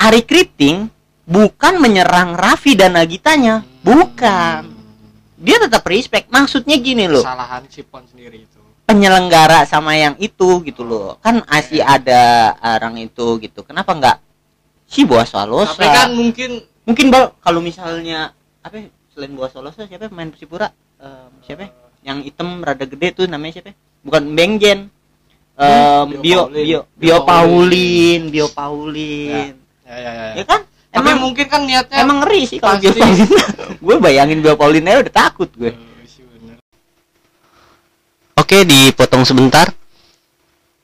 Ari 0.00 0.24
Kriting 0.24 0.88
bukan 1.28 1.76
menyerang 1.76 2.32
Raffi 2.32 2.72
dan 2.72 2.96
Nagitanya. 2.96 3.60
Hmm. 3.60 3.68
bukan. 3.84 4.62
Dia 5.40 5.56
tetap 5.60 5.84
respect. 5.88 6.28
Maksudnya 6.28 6.76
gini 6.80 7.08
loh. 7.08 7.24
Kesalahan 7.24 7.64
si 7.68 7.80
Pon 7.84 8.04
sendiri 8.04 8.44
itu. 8.44 8.60
penyelenggara 8.84 9.62
sama 9.70 9.94
yang 9.94 10.18
itu 10.18 10.60
gitu 10.66 10.82
loh. 10.82 11.16
Kan 11.22 11.46
masih 11.46 11.78
ada 11.78 12.52
orang 12.58 12.98
itu 12.98 13.38
gitu. 13.38 13.62
Kenapa 13.62 13.94
nggak? 13.94 14.16
Si 14.90 15.06
Boa 15.06 15.22
Salosa 15.22 15.78
Tapi 15.78 15.86
kan 15.86 16.10
mungkin 16.10 16.50
mungkin 16.82 17.06
bal 17.14 17.38
kalau 17.38 17.62
misalnya 17.62 18.34
apa 18.60 18.74
ya, 18.82 18.90
selain 19.10 19.32
Boa 19.32 19.48
Salosa 19.48 19.84
siapa 19.84 20.06
ya 20.06 20.10
pemain 20.10 20.30
Persipura 20.30 20.68
Em, 21.00 21.30
siapa 21.42 21.62
ya? 21.64 21.70
yang 22.02 22.20
hitam 22.20 22.60
rada 22.60 22.84
gede 22.84 23.08
tuh 23.14 23.24
namanya 23.24 23.60
siapa 23.60 23.72
ya? 23.72 23.76
bukan 24.00 24.22
Bengjen 24.32 24.80
Em, 25.56 26.06
Bio 26.18 26.48
Bio. 26.48 26.80
Bio 26.96 27.16
Paulin. 27.22 28.28
Bio 28.28 28.48
Paulin 28.48 29.52
ya 29.84 29.96
ya 29.96 30.10
ya. 30.10 30.26
ya 30.38 30.44
kan 30.44 30.60
Tapi 30.90 31.06
emang 31.06 31.18
mungkin 31.22 31.46
kan 31.46 31.62
niatnya 31.62 31.96
emang 32.00 32.18
ngeri 32.22 32.42
sih 32.46 32.58
kalau 32.58 32.76
Bio 32.76 32.90
Paulin 32.90 33.28
gue 33.84 33.96
bayangin 33.98 34.38
Bio 34.40 34.54
Paulin 34.54 34.86
aja 34.86 34.98
udah 35.00 35.14
takut 35.14 35.50
gue 35.52 35.70
sih 36.04 36.22
bener. 36.24 36.56
Oke, 38.34 38.64
dipotong 38.64 39.22
sebentar. 39.22 39.68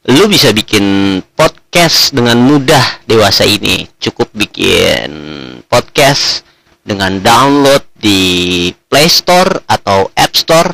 Lu 0.07 0.29
bisa 0.29 0.53
bikin 0.53 0.85
podcast 1.35 2.15
dengan 2.15 2.39
mudah 2.39 3.03
dewasa 3.03 3.43
ini. 3.43 3.91
Cukup 3.99 4.31
bikin 4.31 5.11
podcast 5.67 6.47
dengan 6.83 7.19
download 7.19 7.83
di 7.97 8.71
Play 8.89 9.09
Store 9.09 9.65
atau 9.67 10.09
App 10.13 10.33
Store 10.37 10.71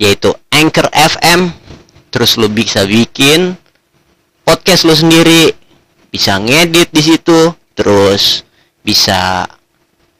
yaitu 0.00 0.32
Anchor 0.48 0.88
FM. 0.88 1.52
Terus 2.10 2.40
lu 2.40 2.48
bisa 2.50 2.82
bikin 2.88 3.54
podcast 4.42 4.82
lu 4.88 4.96
sendiri, 4.96 5.54
bisa 6.10 6.40
ngedit 6.40 6.90
di 6.90 7.02
situ, 7.04 7.54
terus 7.76 8.42
bisa 8.82 9.46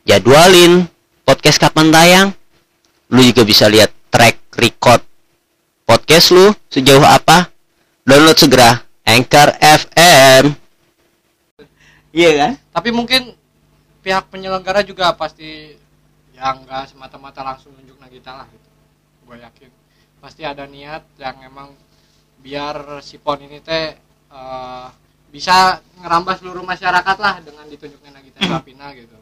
jadwalin 0.05 0.87
podcast 1.25 1.59
kapan 1.59 1.89
tayang. 1.91 2.29
Lu 3.11 3.25
juga 3.27 3.43
bisa 3.43 3.67
lihat 3.67 3.91
track 4.13 4.55
record 4.55 5.03
podcast 5.83 6.31
lu 6.31 6.55
sejauh 6.71 7.03
apa? 7.03 7.51
Download 8.07 8.39
segera 8.39 8.87
Anchor 9.03 9.59
FM. 9.59 10.55
Iya 12.15 12.31
kan? 12.39 12.53
Tapi 12.71 12.91
mungkin 12.95 13.35
pihak 14.07 14.31
penyelenggara 14.31 14.87
juga 14.87 15.11
pasti 15.19 15.75
ya 16.41 16.57
nggak 16.57 16.97
semata-mata 16.97 17.45
langsung 17.45 17.77
nunjuk 17.77 18.01
Nagita 18.01 18.33
lah 18.33 18.49
gitu 18.49 18.69
gue 19.29 19.37
yakin 19.45 19.71
pasti 20.25 20.41
ada 20.41 20.65
niat 20.65 21.05
yang 21.21 21.37
emang 21.45 21.69
biar 22.41 23.05
si 23.05 23.21
pon 23.21 23.37
ini 23.45 23.61
teh 23.61 23.93
eh, 24.33 24.87
bisa 25.29 25.85
ngerambah 26.01 26.41
seluruh 26.41 26.65
masyarakat 26.65 27.17
lah 27.21 27.45
dengan 27.45 27.69
ditunjuknya 27.69 28.11
Nagita 28.17 28.41
Slavina 28.41 28.89
gitu 29.05 29.17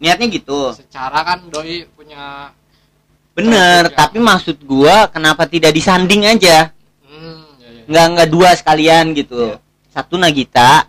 niatnya 0.00 0.26
gitu 0.28 0.76
secara 0.76 1.24
kan 1.24 1.48
doi 1.48 1.88
punya 1.96 2.52
bener 3.32 3.88
Ya. 3.88 3.96
tapi 4.04 4.20
maksud 4.20 4.60
gua 4.68 5.08
kenapa 5.08 5.48
tidak 5.48 5.72
disanding 5.72 6.28
aja 6.28 6.68
hmm, 7.08 7.40
ya, 7.56 7.68
ya. 7.72 7.82
nggak 7.88 8.06
nggak 8.12 8.28
dua 8.28 8.50
sekalian 8.52 9.16
gitu 9.16 9.56
Iya. 9.56 9.56
satu 9.96 10.20
Nagita 10.20 10.84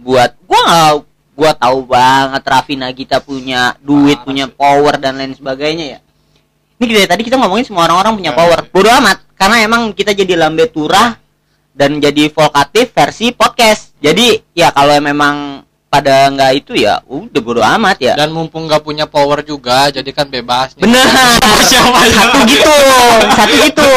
buat 0.00 0.32
gua 0.48 0.60
nggak 0.64 0.92
gua 1.40 1.56
tahu 1.56 1.88
banget 1.88 2.42
Raffi 2.44 2.76
Nagita 2.76 3.24
punya 3.24 3.72
duit 3.80 4.20
punya 4.20 4.44
sih. 4.44 4.52
power 4.52 5.00
dan 5.00 5.16
lain 5.16 5.32
sebagainya 5.32 5.96
ya. 5.96 5.98
Ini 6.76 6.92
dari 6.92 7.08
tadi 7.08 7.22
kita 7.24 7.40
ngomongin 7.40 7.64
semua 7.64 7.88
orang-orang 7.88 8.20
punya 8.20 8.32
Iya, 8.36 8.40
power. 8.40 8.58
Iya. 8.60 8.68
bodo 8.68 8.90
amat 9.00 9.18
karena 9.40 9.56
emang 9.64 9.82
kita 9.96 10.12
jadi 10.12 10.36
lambe 10.36 10.68
turah 10.68 11.16
dan 11.72 11.96
jadi 11.96 12.28
vokatif 12.28 12.92
versi 12.92 13.32
podcast. 13.32 13.96
Jadi 14.04 14.36
ya 14.52 14.68
kalau 14.68 14.92
memang 15.00 15.64
pada 15.88 16.28
nggak 16.30 16.52
itu 16.60 16.72
ya 16.76 17.00
udah 17.08 17.40
bodo 17.40 17.64
amat 17.64 17.96
ya. 18.04 18.14
Dan 18.20 18.36
mumpung 18.36 18.68
nggak 18.68 18.84
punya 18.84 19.08
power 19.08 19.40
juga 19.40 19.88
jadi 19.88 20.08
kan 20.12 20.28
bebas 20.28 20.76
bener 20.76 21.04
satu 22.20 22.38
gitu 22.44 22.78
satu 23.32 23.54
gitu. 23.64 23.92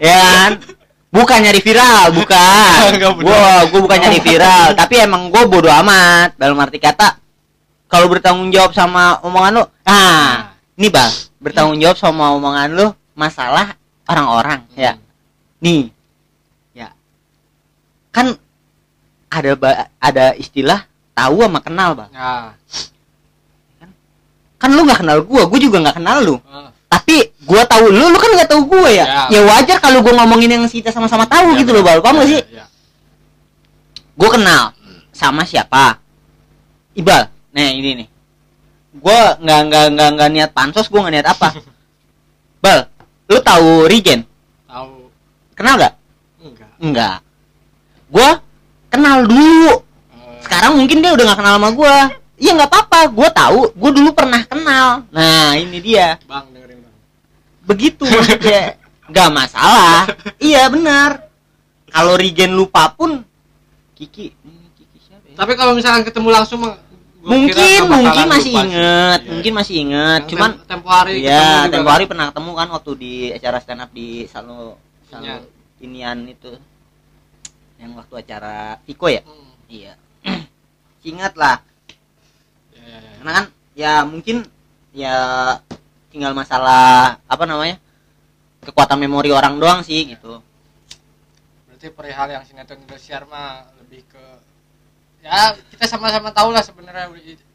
Ya 0.00 0.16
kan 0.16 0.50
bukan 1.12 1.38
nyari 1.44 1.60
viral 1.60 2.16
bukan. 2.16 2.90
Gua 3.20 3.68
gua 3.68 3.80
bukan 3.84 3.98
nyari 4.00 4.18
viral 4.24 4.72
tapi 4.72 5.04
emang 5.04 5.28
gua 5.28 5.44
bodo 5.44 5.68
amat. 5.68 6.34
Dalam 6.40 6.56
arti 6.58 6.80
kata 6.80 7.20
kalau 7.86 8.08
bertanggung 8.08 8.48
jawab 8.48 8.72
sama 8.72 9.20
omongan 9.20 9.60
lu 9.60 9.64
nah 9.84 10.56
ini 10.80 10.88
bang. 10.88 11.12
Bertanggung 11.38 11.76
jawab 11.78 12.00
sama 12.00 12.32
omongan 12.32 12.72
lu 12.72 12.86
masalah 13.12 13.76
orang-orang 14.08 14.64
ya. 14.72 14.96
Nih. 15.60 15.92
Ya. 16.72 16.96
Kan 18.08 18.32
ada 19.28 19.52
ada 20.00 20.24
istilah 20.40 20.88
tahu 21.12 21.44
sama 21.44 21.60
kenal 21.60 21.92
bang. 21.92 22.10
Nah 22.16 22.56
kan 24.56 24.70
lu 24.72 24.88
nggak 24.88 25.04
kenal 25.04 25.20
gua 25.28 25.44
gua 25.44 25.60
juga 25.60 25.76
nggak 25.84 25.96
kenal 26.00 26.18
lu. 26.24 26.36
Eh, 26.40 26.70
tapi 26.92 27.32
gua 27.48 27.64
tahu 27.64 27.88
lu 27.88 28.12
lu 28.12 28.18
kan 28.20 28.36
nggak 28.36 28.52
tahu 28.52 28.68
gua 28.68 28.88
ya? 28.92 29.04
Ya. 29.08 29.22
ya 29.32 29.40
wajar 29.48 29.80
kalau 29.80 30.04
gua 30.04 30.12
ngomongin 30.20 30.60
yang 30.60 30.64
kita 30.68 30.92
sama-sama 30.92 31.24
tahu 31.24 31.56
ya, 31.56 31.64
gitu 31.64 31.72
loh 31.72 31.80
bal. 31.80 32.04
Paham 32.04 32.20
gak 32.20 32.28
sih? 32.28 32.40
ya, 32.52 32.60
ya. 32.60 32.64
gua 34.12 34.28
kenal 34.28 34.62
sama 35.16 35.48
siapa? 35.48 35.96
Ibal. 36.92 37.32
Nah 37.56 37.68
ini 37.72 38.04
nih. 38.04 38.08
Gua 39.00 39.40
nggak 39.40 39.60
nggak 39.72 39.86
nggak 39.96 40.08
nggak 40.20 40.30
niat 40.36 40.50
pansos 40.52 40.92
gua 40.92 41.08
nggak 41.08 41.14
niat 41.16 41.28
apa. 41.32 41.48
Bal 42.64 42.92
lu 43.32 43.38
tahu 43.40 43.88
Regen 43.88 44.28
tahu. 44.68 45.08
Kenal 45.56 45.74
nggak? 45.80 45.94
Enggak. 46.44 46.70
Enggak. 46.76 47.16
Gua 48.12 48.30
kenal 48.92 49.24
dulu. 49.24 49.80
Eh, 50.12 50.36
sekarang 50.44 50.76
mungkin 50.76 51.00
dia 51.00 51.12
udah 51.16 51.24
nggak 51.24 51.38
kenal 51.40 51.54
sama 51.56 51.70
gua. 51.72 51.96
Iya 52.36 52.50
nggak 52.58 52.70
apa-apa. 52.72 53.00
Gua 53.12 53.28
tahu. 53.30 53.60
Gua 53.76 53.90
dulu 53.92 54.10
pernah 54.12 54.42
kenal. 54.44 55.08
Nah 55.08 55.56
ini 55.56 55.78
dia. 55.80 56.20
Bang 56.24 56.52
dengerin. 56.52 56.62
bang 56.62 56.71
begitu 57.72 58.04
maksudnya 58.04 58.76
nggak 59.04 59.30
masalah 59.30 60.04
iya 60.38 60.68
benar 60.68 61.26
kalau 61.88 62.14
Regen 62.14 62.52
lupa 62.52 62.88
pun 62.90 63.24
Kiki 63.92 64.32
ini 64.34 64.66
Kiki 64.72 64.98
siapa 64.98 65.24
ya? 65.24 65.34
tapi 65.34 65.52
kalau 65.54 65.72
misalkan 65.72 66.02
ketemu 66.02 66.28
langsung 66.30 66.60
mungkin 67.22 67.54
nggak 67.54 67.86
mungkin 67.88 68.26
masih 68.26 68.50
sih. 68.50 68.54
inget 68.58 69.20
Iya. 69.20 69.30
mungkin 69.30 69.52
masih 69.54 69.74
inget 69.78 70.20
Yang 70.20 70.30
cuman 70.30 70.50
tem- 70.52 70.66
tempo 70.66 70.88
hari 70.88 71.12
ya 71.18 71.38
juga 71.62 71.70
tempo 71.70 71.86
kan. 71.86 71.94
hari 71.94 72.04
pernah 72.04 72.26
ketemu 72.28 72.50
kan 72.52 72.68
waktu 72.70 72.92
di 72.96 73.12
acara 73.30 73.56
stand 73.58 73.80
up 73.80 73.90
di 73.90 74.08
Salo 74.26 74.74
Salo 75.06 75.22
Inian. 75.22 75.40
Inian 75.78 76.18
itu 76.26 76.50
yang 77.76 77.94
waktu 77.94 78.14
acara 78.16 78.56
Tiko 78.80 79.06
ya 79.06 79.22
Hmm, 79.22 79.50
iya 79.66 79.92
ingat 81.04 81.34
lah 81.34 81.58
ya, 82.72 82.80
ya, 82.80 82.96
ya. 82.96 83.12
karena 83.16 83.32
kan 83.32 83.44
ya 83.72 83.92
mungkin 84.02 84.36
ya 84.92 85.14
tinggal 86.12 86.36
masalah 86.36 87.16
apa 87.24 87.44
namanya 87.48 87.80
kekuatan 88.62 89.00
memori 89.00 89.32
orang 89.32 89.56
doang 89.56 89.80
sih 89.80 90.04
gitu. 90.06 90.38
Berarti 91.66 91.88
perihal 91.90 92.28
yang 92.30 92.44
sinetron 92.44 92.84
Indosiar 92.84 93.24
mah 93.26 93.66
lebih 93.80 94.04
ke 94.06 94.24
ya 95.24 95.56
kita 95.72 95.88
sama-sama 95.88 96.30
tahu 96.30 96.52
lah 96.52 96.62
sebenarnya 96.62 97.08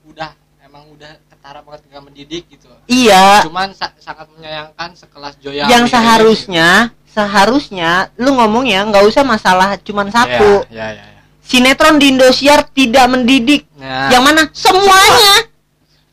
udah- 0.04 0.36
emang 0.68 0.84
udah 0.92 1.16
ketara 1.32 1.64
banget 1.64 1.88
dengan 1.88 2.02
mendidik 2.12 2.44
gitu. 2.52 2.68
Iya. 2.92 3.48
Cuman 3.48 3.72
sa- 3.72 3.96
sangat 4.02 4.28
menyayangkan 4.36 5.00
sekelas 5.00 5.40
Joya 5.40 5.70
yang 5.72 5.88
seharusnya 5.88 6.92
seharusnya 7.08 8.12
lu 8.20 8.36
ngomong 8.36 8.68
ya 8.68 8.84
nggak 8.84 9.06
usah 9.08 9.24
masalah 9.24 9.80
cuman 9.80 10.12
gitu. 10.12 10.18
satu. 10.18 10.52
ya, 10.70 10.92
ya, 10.92 11.02
ya, 11.02 11.06
ya. 11.18 11.22
sinetron 11.40 11.96
di 11.98 12.12
Indosiar 12.12 12.68
tidak 12.68 13.08
mendidik. 13.08 13.64
Nah, 13.80 14.12
yang 14.12 14.22
mana? 14.22 14.52
Semuanya. 14.52 15.48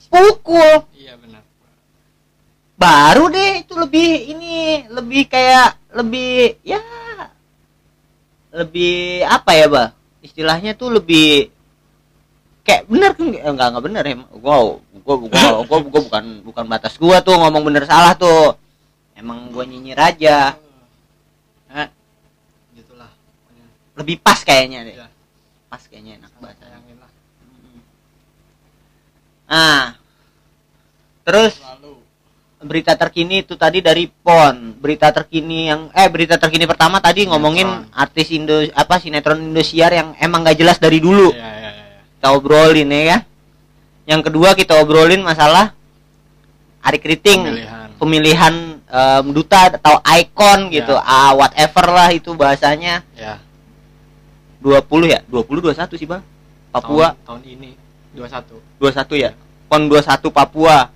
Pukul. 0.07 0.87
iya 0.94 0.94
baru 2.85 3.25
deh 3.33 3.65
itu 3.65 3.75
lebih 3.81 4.11
ini 4.37 4.55
lebih 4.93 5.23
kayak 5.33 5.81
lebih 5.97 6.61
ya 6.61 6.81
lebih 8.53 9.25
apa 9.25 9.51
ya 9.57 9.67
bah? 9.73 9.89
Istilahnya 10.21 10.77
tuh 10.77 10.93
lebih 10.93 11.49
kayak 12.61 12.85
bener 12.87 13.11
kan? 13.17 13.33
Eh, 13.33 13.49
enggak 13.49 13.69
enggak 13.73 13.85
bener 13.89 14.03
ya 14.05 14.15
gua 14.37 14.57
gua 15.01 15.15
gua 15.17 15.29
gua, 15.65 15.79
gua 15.89 16.01
bukan 16.05 16.25
bukan 16.45 16.65
batas 16.69 16.95
gua 17.01 17.25
tuh 17.25 17.41
ngomong 17.41 17.65
bener 17.65 17.85
salah 17.89 18.13
tuh. 18.15 18.53
Emang 19.17 19.49
gua 19.49 19.65
nyinyir 19.65 19.97
aja. 19.97 20.55
Hah? 21.73 21.89
gitulah 22.77 23.11
lebih 23.97 24.21
pas 24.21 24.45
kayaknya 24.45 24.85
deh. 24.85 24.97
Iya. 25.01 25.09
pas 25.73 25.83
kayaknya 25.91 26.23
enak 26.23 26.33
bahasa 26.39 26.65
lah. 26.69 27.11
Nah 29.49 29.85
terus? 31.25 31.55
Lalu 31.59 31.84
berita 32.65 32.97
terkini 32.97 33.45
itu 33.45 33.55
tadi 33.55 33.85
dari 33.85 34.09
PON. 34.09 34.81
Berita 34.81 35.13
terkini 35.13 35.69
yang 35.69 35.93
eh 35.93 36.09
berita 36.09 36.41
terkini 36.41 36.65
pertama 36.65 36.99
tadi 36.99 37.29
ngomongin 37.29 37.69
artis 37.93 38.33
Indo 38.33 38.65
apa 38.73 38.97
sinetron 38.99 39.41
Indosiar 39.41 39.93
yang 39.93 40.17
emang 40.19 40.43
gak 40.43 40.59
jelas 40.59 40.81
dari 40.81 40.99
dulu. 40.99 41.31
Ya, 41.31 41.45
ya, 41.45 41.53
ya, 41.61 41.71
ya. 41.71 42.01
kita 42.19 42.29
obrolin 42.35 42.89
ya 42.89 43.03
kan 43.13 43.21
yang 44.05 44.21
kedua 44.21 44.53
kita 44.53 44.77
obrolin 44.81 45.25
masalah 45.25 45.73
Ari 46.85 47.01
Kriting 47.01 47.41
pemilihan. 47.49 47.89
Pemilihan 47.97 48.55
em, 48.85 49.25
duta 49.33 49.73
atau 49.73 49.97
ikon 50.05 50.69
Ya. 50.69 50.85
gitu 50.85 50.95
ah 51.01 51.33
whatever 51.33 51.87
lah 51.89 52.13
itu 52.13 52.37
bahasanya. 52.37 53.01
Ya? 53.17 53.41
20 54.61 54.85
ya 55.09 55.21
20 55.29 55.73
21 55.73 55.97
sih 55.97 56.05
bang. 56.05 56.21
Papua. 56.69 57.17
Tahun, 57.25 57.41
tahun 57.41 57.43
ini 57.49 57.71
21 58.13 58.61
21 58.81 59.25
ya? 59.25 59.31
PON 59.69 59.83
21 59.89 60.29
Papua. 60.29 60.77
Ya, 60.77 60.94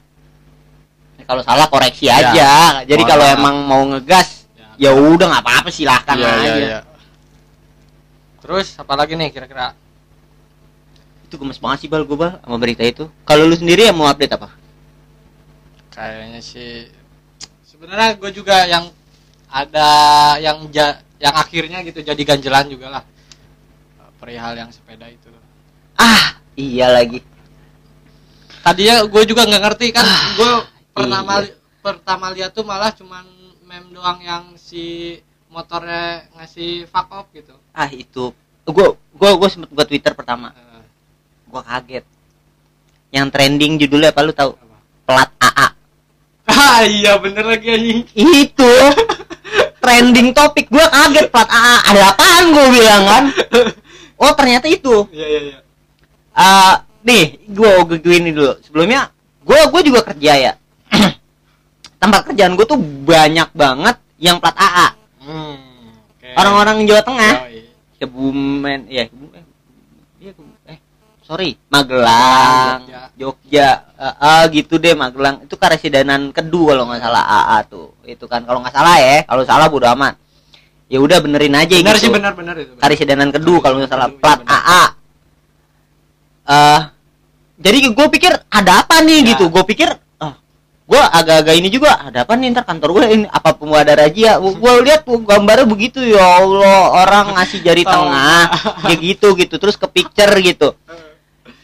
kalau 1.29 1.43
salah 1.45 1.69
koreksi 1.69 2.09
Ya. 2.09 2.33
aja. 2.33 2.51
Jadi 2.89 3.03
kalau 3.05 3.29
emang 3.29 3.57
mau 3.63 3.85
ngegas 3.93 4.49
ya 4.81 4.97
udah 4.97 5.29
nggak 5.29 5.45
apa-apa 5.45 5.69
silahkan 5.69 6.17
Iya, 6.17 6.25
aja. 6.25 6.41
iya, 6.41 6.55
iya. 6.57 6.81
terus 8.41 8.73
apa 8.81 8.97
lagi 8.97 9.13
nih 9.13 9.29
kira-kira? 9.29 9.77
Itu 11.29 11.37
gemes 11.37 11.61
banget 11.61 11.85
sih 11.85 11.89
bal 11.93 12.09
gue 12.09 12.17
bal 12.17 12.41
sama 12.41 12.57
berita 12.57 12.81
itu. 12.81 13.05
Kalau 13.23 13.45
lu 13.45 13.53
sendiri 13.53 13.85
yang 13.85 13.99
mau 13.99 14.09
update 14.09 14.33
apa? 14.33 14.49
Kayaknya 15.93 16.41
sih 16.41 16.89
sebenarnya 17.69 18.17
gue 18.17 18.31
juga 18.33 18.65
yang 18.65 18.89
ada 19.53 19.89
yang 20.41 20.65
ja, 20.73 20.97
yang 21.21 21.35
akhirnya 21.37 21.85
gitu 21.85 22.01
jadi 22.01 22.23
ganjelan 22.25 22.73
juga 22.73 22.89
lah. 22.89 23.05
Perihal 24.17 24.57
yang 24.57 24.71
sepeda 24.73 25.05
itu. 25.13 25.29
Ah 25.93 26.41
iya 26.57 26.89
lagi. 26.89 27.21
Tadinya 28.65 29.05
gue 29.05 29.23
juga 29.29 29.45
nggak 29.45 29.63
ngerti 29.63 29.87
kan. 29.93 30.07
Gue 30.35 30.53
pertama 30.99 31.33
iya. 31.39 31.43
li- 31.47 31.57
pertama 31.79 32.27
lihat 32.35 32.51
tuh 32.53 32.65
malah 32.67 32.91
cuman 32.91 33.25
meme 33.65 33.89
doang 33.95 34.19
yang 34.21 34.45
si 34.59 35.17
motornya 35.49 36.29
ngasih 36.37 36.85
fuck 36.91 37.09
off 37.15 37.27
gitu. 37.33 37.55
Ah 37.73 37.89
itu. 37.89 38.35
Gue 38.69 38.87
gue 38.97 39.31
gue 39.39 39.49
sempet 39.49 39.71
buat 39.73 39.89
twitter 39.89 40.13
pertama. 40.13 40.53
Eh, 40.53 40.85
gue 41.49 41.63
kaget. 41.63 42.05
Yang 43.09 43.27
trending 43.33 43.73
judulnya 43.81 44.13
apa 44.13 44.21
lu 44.27 44.35
tahu? 44.35 44.53
Apa? 44.53 44.77
plat 45.09 45.31
AA 45.41 45.69
ah 46.53 46.81
iya 46.85 47.17
bener 47.17 47.45
lagi 47.49 47.69
anjing. 47.73 48.01
Itu. 48.13 48.73
Trending 49.81 50.37
topik. 50.37 50.69
Gue 50.69 50.85
kaget 50.85 51.33
plat 51.33 51.49
AA 51.49 51.77
ada 51.95 52.03
apaan 52.13 52.45
gue 52.53 52.67
bilang 52.75 53.05
kan? 53.07 53.25
Oh 54.19 54.35
ternyata 54.35 54.67
itu. 54.67 55.07
Iya 55.15 55.27
iya 55.31 55.41
iya. 55.47 55.59
Ah, 56.35 56.83
nih 57.07 57.39
gue 57.47 57.71
gue 57.87 58.17
ini 58.19 58.35
dulu. 58.35 58.59
Sebelumnya 58.67 59.15
gue 59.47 59.61
gue 59.71 59.83
juga 59.87 60.03
kerja 60.03 60.33
ya 60.35 60.53
tempat 61.99 62.21
kerjaan 62.25 62.55
gue 62.55 62.65
tuh 62.65 62.79
banyak 62.79 63.49
banget 63.53 63.97
yang 64.17 64.39
plat 64.39 64.55
AA 64.55 64.89
hmm, 65.21 65.57
oke. 66.09 66.29
orang-orang 66.33 66.77
Jawa 66.85 67.03
Tengah 67.03 67.35
Yoi. 67.45 67.61
Kebumen 67.97 68.81
ya 68.87 69.05
Kebumen 69.07 69.43
iya 70.17 70.31
Kebu- 70.31 70.59
eh 70.65 70.79
sorry 71.21 71.59
Magelang 71.69 72.87
Jogja. 72.87 73.03
Jogja 73.15 73.69
Eh, 73.99 74.15
eh, 74.17 74.43
gitu 74.55 74.75
deh 74.77 74.95
Magelang 74.95 75.43
itu 75.43 75.55
karesidenan 75.55 76.31
kedua 76.31 76.73
kalau 76.73 76.87
nggak 76.87 77.03
salah 77.03 77.25
AA 77.25 77.59
tuh 77.65 77.99
itu 78.05 78.25
kan 78.25 78.43
kalau 78.43 78.59
nggak 78.61 78.71
salah 78.71 78.97
ya 78.97 79.17
kalau 79.25 79.43
salah 79.43 79.67
bodo 79.67 79.91
amat 79.91 80.15
ya 80.87 80.99
udah 80.99 81.19
benerin 81.19 81.53
aja 81.53 81.75
benar 81.75 81.93
gitu 81.93 82.01
sih 82.01 82.11
benar 82.11 82.33
benar 82.33 82.55
itu 82.57 82.71
benar. 82.71 82.81
karesidenan 82.81 83.29
kedua 83.29 83.59
kalau 83.59 83.77
nggak 83.77 83.91
salah 83.91 84.09
plat 84.13 84.39
benar. 84.39 84.55
AA 84.57 84.83
eh 86.49 86.81
jadi 87.59 87.91
gue 87.91 88.07
pikir 88.09 88.33
ada 88.49 88.73
apa 88.81 89.03
nih 89.03 89.19
Ya. 89.21 89.29
gitu 89.35 89.51
gue 89.51 89.65
pikir 89.67 89.91
gue 90.89 90.97
agak-agak 90.97 91.55
ini 91.61 91.69
juga 91.69 92.01
ada 92.01 92.25
apa 92.25 92.33
nih 92.33 92.49
ntar 92.57 92.65
kantor 92.65 92.97
gue 92.97 93.05
ini 93.13 93.27
apa 93.29 93.53
pemuda 93.53 93.93
razia. 93.93 94.41
Gue 94.41 94.73
lihat 94.89 95.05
gambarnya 95.05 95.69
begitu 95.69 96.01
ya 96.01 96.41
Allah 96.41 97.05
orang 97.05 97.37
ngasih 97.37 97.61
jari 97.61 97.85
tengah 97.85 98.49
kayak 98.89 98.99
gitu 99.05 99.37
gitu 99.37 99.61
terus 99.61 99.77
ke 99.77 99.85
picture 99.85 100.33
gitu. 100.41 100.73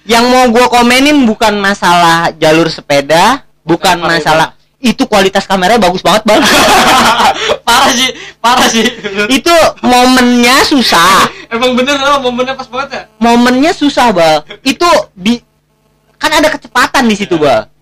Yang 0.05 0.25
mau 0.29 0.45
gue 0.53 0.67
komenin 0.69 1.25
bukan 1.25 1.57
masalah 1.57 2.37
jalur 2.37 2.69
sepeda 2.69 3.41
bukan 3.65 3.97
masalah 4.05 4.53
itu 4.85 5.09
kualitas 5.09 5.49
kameranya 5.49 5.81
bagus 5.81 6.05
banget 6.05 6.29
bang. 6.29 6.45
Parah 7.67 7.93
sih 7.97 8.13
parah 8.45 8.69
sih. 8.69 8.85
Itu 9.33 9.55
momennya 9.81 10.69
susah. 10.69 11.33
Emang 11.49 11.73
bener 11.73 11.97
loh 11.97 12.29
momennya 12.29 12.53
pas 12.53 12.69
banget 12.69 12.89
ya? 12.93 13.03
Momennya 13.25 13.73
susah 13.73 14.13
bal 14.13 14.45
itu 14.61 14.91
di 15.17 15.41
kan 16.21 16.29
ada 16.29 16.53
kecepatan 16.53 17.09
di 17.09 17.17
situ 17.17 17.41
bal 17.41 17.65
Iya. 17.65 17.74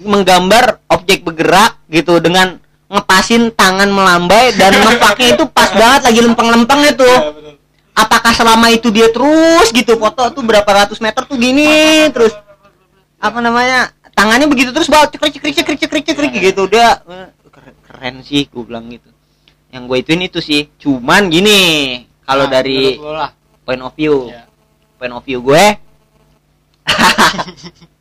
Menggambar 0.00 0.84
objek 0.92 1.24
bergerak 1.24 1.80
gitu 1.88 2.20
dengan 2.20 2.60
ngepasin 2.86 3.50
tangan 3.56 3.90
melambai 3.90 4.54
dan 4.54 4.72
ngepaknya 4.84 5.28
itu 5.34 5.44
pas 5.50 5.70
banget 5.74 6.00
lagi 6.06 6.20
lempeng-lempeng 6.22 6.82
itu. 6.86 7.02
Iya, 7.02 7.56
apakah 7.96 8.32
selama 8.36 8.68
itu 8.70 8.92
dia 8.92 9.08
terus 9.08 9.72
gitu 9.72 9.96
foto 9.96 10.28
tuh 10.30 10.44
berapa 10.44 10.68
ratus 10.68 11.00
meter 11.00 11.24
tuh 11.24 11.40
gini 11.40 12.04
terus 12.12 12.36
apa 13.16 13.40
namanya 13.40 13.88
tangannya 14.12 14.44
begitu 14.46 14.68
terus 14.76 14.92
bal 14.92 15.08
cekrik 15.08 15.32
cekrik 15.40 15.54
cekrik 15.56 15.78
cekrik 15.80 16.04
cekrik 16.04 16.32
gitu 16.52 16.68
dia 16.68 17.00
eh, 17.08 17.28
keren, 17.48 17.74
keren 17.88 18.14
sih 18.20 18.46
gue 18.46 18.62
bilang 18.62 18.92
gitu. 18.92 19.08
Yang 19.72 19.82
gue 19.88 19.96
ituin 20.04 20.22
itu 20.22 20.38
sih 20.44 20.68
cuman 20.76 21.32
gini 21.32 21.60
kalau 22.22 22.46
Nah, 22.46 22.52
dari 22.52 23.00
point 23.64 23.82
of 23.82 23.92
view. 23.96 24.28
Iya. 24.30 24.44
point 24.96 25.12
of 25.12 25.24
view 25.24 25.40
gue 25.40 25.64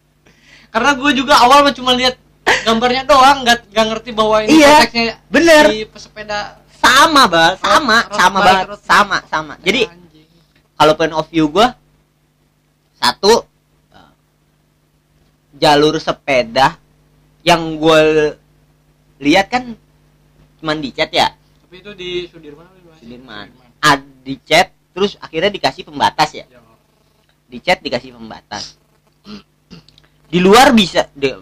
karena 0.75 0.91
gue 0.93 1.11
juga 1.15 1.39
awal 1.39 1.63
mah 1.63 1.71
cuma 1.71 1.95
lihat 1.95 2.19
gambarnya 2.61 3.03
doang 3.03 3.41
nggak 3.41 3.71
nggak 3.71 3.85
ngerti 3.88 4.09
bahwa 4.11 4.43
ini 4.43 4.59
Iya, 4.59 4.67
konteksnya 4.83 5.15
bener. 5.25 5.63
di 5.69 5.79
pesepeda 5.85 6.39
sama 6.75 7.23
bal 7.25 7.55
sama 7.57 7.97
Road- 8.01 8.11
sama 8.13 8.38
banget 8.41 8.65
road 8.67 8.81
sama 8.83 9.17
sama 9.25 9.53
jadi 9.59 9.88
kalau 10.75 10.93
point 10.93 11.15
of 11.15 11.25
view 11.25 11.47
gue 11.47 11.63
satu 12.93 13.47
eh, 13.89 14.11
jalur 15.55 15.95
sepeda 15.97 16.75
yang 17.41 17.79
gue 17.79 18.35
lihat 19.19 19.47
kan 19.47 19.63
cuman 20.59 20.77
di 20.77 20.91
chat 20.91 21.07
ya 21.09 21.31
tapi 21.61 21.79
itu 21.79 21.91
di 21.93 22.09
Sudirman? 22.27 22.67
Sudirman. 22.95 23.47
ad 23.79 24.03
di 24.21 24.35
chat 24.39 24.69
terus 24.91 25.15
akhirnya 25.17 25.49
dikasih 25.49 25.83
pembatas 25.83 26.29
ya 26.33 26.45
Ya. 26.45 26.59
di 27.47 27.57
chat 27.59 27.79
dikasih 27.79 28.11
pembatas 28.11 28.75
di 30.27 30.39
luar 30.39 30.71
bisa 30.71 31.07
de- 31.13 31.38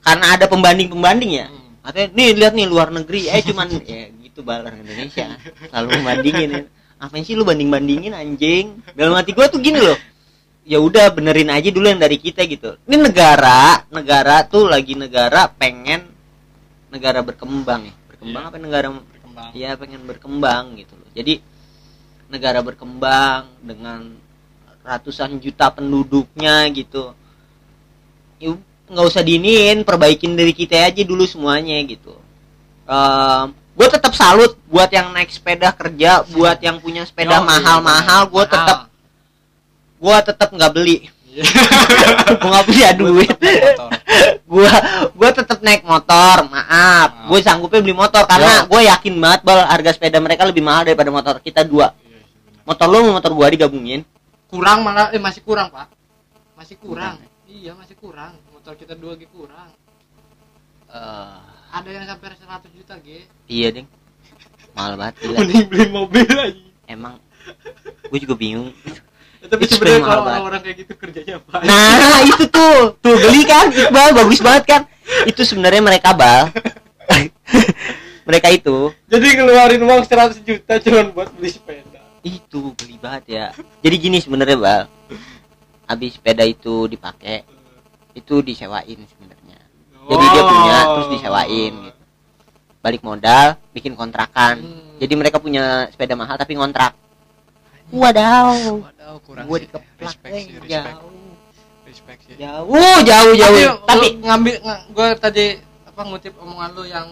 karena 0.00 0.26
ada 0.34 0.46
pembanding 0.46 0.88
pembanding 0.88 1.32
ya 1.34 1.46
Hmm. 1.48 1.58
Katanya, 1.80 2.08
nih 2.12 2.28
lihat 2.36 2.52
nih 2.52 2.66
luar 2.68 2.92
negeri, 2.92 3.32
eh 3.32 3.40
cuman 3.40 3.72
ya 3.80 4.12
gitu 4.20 4.44
bal 4.44 4.60
orang 4.60 4.84
Indonesia 4.84 5.32
selalu 5.64 5.88
membandingin. 5.96 6.48
ya. 6.52 6.62
Apa 7.00 7.16
sih 7.24 7.32
lu 7.32 7.40
banding 7.40 7.72
bandingin 7.72 8.12
anjing? 8.12 8.84
Dalam 8.92 9.16
hati 9.16 9.32
gua 9.32 9.48
tuh 9.48 9.64
gini 9.64 9.80
loh. 9.80 9.96
Ya 10.68 10.76
udah 10.76 11.08
benerin 11.08 11.48
aja 11.48 11.72
dulu 11.72 11.88
yang 11.88 11.96
dari 11.96 12.20
kita 12.20 12.44
gitu. 12.44 12.76
Ini 12.84 13.00
negara, 13.00 13.88
negara 13.88 14.44
tuh 14.44 14.68
lagi 14.68 14.92
negara 14.92 15.48
pengen 15.48 16.04
negara 16.92 17.24
berkembang 17.24 17.88
ya. 17.88 17.94
Berkembang 18.12 18.42
Iya. 18.44 18.50
apa 18.52 18.58
negara 18.60 18.86
berkembang 18.92 19.50
ya 19.56 19.70
pengen 19.80 20.00
berkembang 20.04 20.64
gitu 20.76 20.94
loh. 21.00 21.08
Jadi 21.16 21.40
negara 22.28 22.60
berkembang 22.60 23.56
dengan 23.64 24.20
ratusan 24.84 25.40
juta 25.40 25.72
penduduknya 25.72 26.68
gitu. 26.76 27.16
Nggak 28.90 29.06
usah 29.06 29.22
diinin, 29.22 29.86
perbaikin 29.86 30.34
diri 30.34 30.50
kita 30.50 30.74
aja 30.82 31.02
dulu 31.02 31.22
semuanya 31.22 31.78
gitu. 31.84 32.16
gue 33.70 33.86
tetap 33.88 34.12
salut 34.12 34.58
buat 34.66 34.90
yang 34.90 35.14
naik 35.14 35.30
sepeda 35.30 35.70
kerja, 35.70 36.26
buat 36.26 36.58
yang 36.58 36.76
punya 36.78 37.06
sepeda 37.06 37.38
Yo, 37.38 37.46
mahal-mahal, 37.46 38.26
gue 38.26 38.36
mahal. 38.36 38.50
tetap 38.50 38.78
gue 39.96 40.16
tetap 40.26 40.48
nggak 40.50 40.72
beli. 40.72 40.98
Iya. 41.30 41.46
gue 42.34 42.50
nggak 42.50 42.66
punya 42.66 42.88
duit. 42.90 43.30
Gue 44.42 44.66
gue 45.14 45.30
tetap 45.30 45.62
naik 45.62 45.86
motor 45.86 46.50
maaf 46.50 47.30
gue 47.30 47.38
sanggupnya 47.38 47.78
beli 47.78 47.94
motor 47.94 48.26
karena 48.26 48.66
gue 48.66 48.80
yakin 48.82 49.14
banget 49.14 49.40
bal 49.46 49.62
harga 49.62 49.94
sepeda 49.94 50.18
mereka 50.18 50.42
lebih 50.42 50.58
mahal 50.58 50.82
daripada 50.82 51.06
motor 51.14 51.38
kita 51.38 51.62
dua 51.62 51.94
Iya, 51.94 52.26
bener. 52.26 52.66
motor 52.66 52.86
lo 52.90 52.96
sama 52.98 53.10
motor 53.14 53.30
gua 53.30 53.46
digabungin 53.46 54.02
kurang 54.50 54.82
malah 54.82 55.14
eh 55.14 55.22
masih 55.22 55.46
kurang 55.46 55.70
pak 55.70 55.86
masih 56.58 56.74
kurang 56.82 57.14
Kurang, 57.14 57.29
iya 57.50 57.72
masih 57.74 57.98
kurang. 57.98 58.38
Motor 58.54 58.78
kita 58.78 58.94
dua 58.94 59.18
g 59.18 59.26
kurang. 59.26 59.74
Eh, 60.90 61.38
ada 61.70 61.88
yang 61.90 62.06
sampai 62.06 62.34
100 62.34 62.78
juta 62.78 62.94
g 63.02 63.26
iya 63.50 63.68
ding. 63.74 63.86
Mahal 64.74 64.94
banget 64.94 65.14
gila 65.26 65.36
mending 65.42 65.66
beli 65.66 65.86
mobil 65.90 66.26
lagi. 66.30 66.64
Emang. 66.86 67.18
Gue 68.06 68.18
juga 68.22 68.34
bingung. 68.38 68.70
Tapi 69.40 69.66
Itu 69.66 69.78
sebenarnya 69.78 70.02
kalau 70.04 70.22
banget. 70.22 70.30
orang-orang 70.30 70.60
kayak 70.62 70.76
gitu 70.84 70.92
kerjanya 70.94 71.34
apa? 71.42 71.56
Nah 71.66 72.18
itu 72.22 72.44
tuh. 72.46 72.78
Tuh 73.02 73.16
beli 73.18 73.42
kan. 73.46 73.66
Iqbal 73.70 74.08
bagus 74.14 74.40
banget 74.42 74.64
kan. 74.66 74.82
Itu 75.26 75.42
sebenarnya 75.42 75.82
mereka 75.82 76.14
bal. 76.14 76.50
Mereka 78.30 78.46
itu. 78.54 78.94
Jadi 79.10 79.26
ngeluarin 79.42 79.82
uang 79.82 80.06
100 80.06 80.38
juta 80.46 80.78
cuma 80.78 81.02
buat 81.10 81.34
beli 81.34 81.50
sepeda. 81.50 81.98
Itu 82.22 82.78
beli 82.78 82.94
banget 83.00 83.24
ya. 83.26 83.46
Jadi 83.82 83.96
gini 83.98 84.22
sebenarnya 84.22 84.54
bal 84.54 84.82
habis 85.90 86.14
sepeda 86.14 86.46
itu 86.46 86.86
dipakai 86.86 87.42
itu 88.14 88.38
disewain 88.46 88.98
sebenarnya. 89.10 89.58
Jadi 90.06 90.24
dia 90.30 90.42
punya 90.46 90.76
terus 90.94 91.08
disewain 91.18 91.72
gitu. 91.90 92.02
Balik 92.80 93.02
modal 93.02 93.58
bikin 93.74 93.98
kontrakan. 93.98 94.62
Hmm. 94.62 94.88
jadi 95.00 95.16
mereka 95.16 95.40
punya 95.42 95.90
sepeda 95.90 96.14
mahal 96.14 96.38
tapi 96.38 96.54
ngontrak. 96.54 96.94
Wadaw. 97.90 98.78
Waduh, 98.86 99.18
kurang 99.26 99.44
gue 99.50 99.58
dikeplak 99.66 99.98
respect 99.98 100.32
sih 100.38 100.54
respect. 100.62 100.70
Jauh. 100.70 101.12
Respect 101.88 102.20
sih. 102.22 102.34
Jauh 102.38 102.98
jauh 103.02 103.34
jauh. 103.34 103.58
Tapi, 103.58 103.62
tapi 103.90 104.06
ngambil 104.22 104.54
gue 104.94 105.08
tadi 105.18 105.46
apa 105.82 106.00
ngutip 106.06 106.34
omongan 106.38 106.70
lu 106.78 106.84
yang 106.86 107.08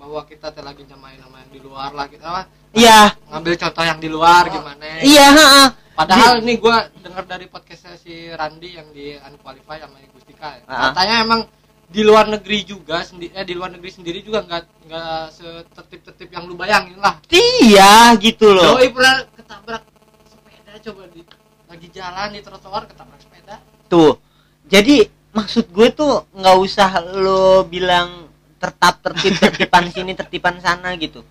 bahwa 0.00 0.22
kita 0.24 0.48
teh 0.54 0.64
lagi 0.64 0.86
nyamain 0.88 1.18
sama 1.20 1.44
yang 1.44 1.50
di 1.52 1.60
luar 1.60 1.90
lah 1.92 2.06
kita 2.08 2.24
apa? 2.24 2.42
Iya. 2.72 3.00
Ngambil 3.28 3.52
contoh 3.60 3.84
yang 3.84 3.98
di 4.00 4.08
luar 4.08 4.42
gimana? 4.48 4.84
Iya 5.04 5.26
ha-ha. 5.28 5.85
Padahal 5.96 6.44
nih 6.44 6.60
gue 6.60 6.76
dengar 7.00 7.24
dari 7.24 7.48
podcastnya 7.48 7.96
si 7.96 8.28
Randi 8.28 8.76
yang 8.76 8.92
di 8.92 9.16
Unqualified 9.16 9.80
sama 9.88 9.96
Gustika 10.12 10.60
ya. 10.60 10.62
Ah. 10.68 10.92
katanya 10.92 11.16
emang 11.24 11.40
di 11.88 12.02
luar 12.04 12.28
negeri 12.28 12.68
juga 12.68 13.00
sendiri 13.00 13.32
eh 13.32 13.46
di 13.46 13.54
luar 13.56 13.72
negeri 13.72 13.90
sendiri 13.94 14.18
juga 14.20 14.44
nggak 14.44 14.62
nggak 14.90 15.22
setertib-tertib 15.32 16.28
yang 16.28 16.44
lu 16.44 16.58
bayangin 16.58 17.00
lah. 17.00 17.16
Iya 17.32 18.12
gitu 18.20 18.52
loh. 18.52 18.76
Doi 18.76 18.92
pernah 18.92 19.24
ketabrak 19.32 19.82
sepeda 20.28 20.72
coba 20.84 21.02
di 21.08 21.20
lagi 21.66 21.88
jalan 21.88 22.28
di 22.36 22.40
trotoar 22.44 22.82
ketabrak 22.90 23.20
sepeda. 23.22 23.56
Tuh 23.88 24.20
jadi 24.68 25.08
maksud 25.32 25.72
gue 25.72 25.88
tuh 25.96 26.28
nggak 26.36 26.56
usah 26.60 26.90
lo 27.16 27.64
bilang 27.64 28.28
tertap 28.60 29.00
tertib 29.00 29.32
tertipan 29.48 29.88
sini 29.88 30.12
tertipan 30.12 30.60
sana 30.60 30.92
gitu. 31.00 31.24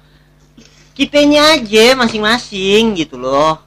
Kitanya 0.96 1.60
aja 1.60 2.00
masing-masing 2.00 2.96
gitu 2.96 3.20
loh 3.20 3.66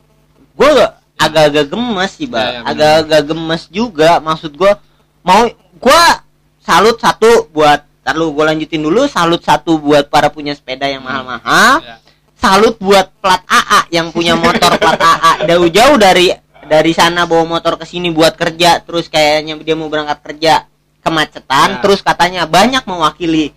gue 0.59 0.69
agak-agak 1.17 1.67
gemes 1.69 2.11
sih 2.13 2.27
Ya, 2.27 2.31
ya, 2.31 2.35
bang 2.35 2.53
benar. 2.53 2.69
agak-agak 2.69 3.23
gemes 3.25 3.63
juga 3.69 4.11
maksud 4.19 4.53
gue 4.53 4.73
mau 5.21 5.47
gue 5.75 6.03
salut 6.61 6.99
satu 6.99 7.47
buat 7.49 7.87
Ntar 8.01 8.17
lu 8.17 8.33
gue 8.33 8.41
lanjutin 8.43 8.81
dulu 8.81 9.05
salut 9.05 9.39
satu 9.39 9.77
buat 9.77 10.09
para 10.09 10.29
punya 10.29 10.53
sepeda 10.53 10.85
yang 10.85 11.05
Hmm. 11.05 11.13
mahal-mahal 11.13 11.73
Ya. 11.79 11.97
salut 12.35 12.75
buat 12.79 13.13
plat 13.21 13.45
AA 13.45 13.81
yang 13.93 14.09
punya 14.11 14.33
motor 14.35 14.75
plat 14.75 14.97
AA 14.97 15.45
jauh-jauh 15.45 15.97
dari 15.97 16.33
dari 16.65 16.93
sana 16.93 17.25
bawa 17.25 17.45
motor 17.47 17.77
ke 17.77 17.85
sini 17.85 18.09
buat 18.09 18.33
kerja 18.33 18.81
terus 18.81 19.07
kayaknya 19.07 19.57
dia 19.59 19.77
mau 19.77 19.87
berangkat 19.87 20.19
kerja 20.23 20.65
kemacetan 20.99 21.69
Ya. 21.71 21.81
terus 21.81 22.01
katanya 22.01 22.45
banyak 22.45 22.81
mewakili 22.83 23.53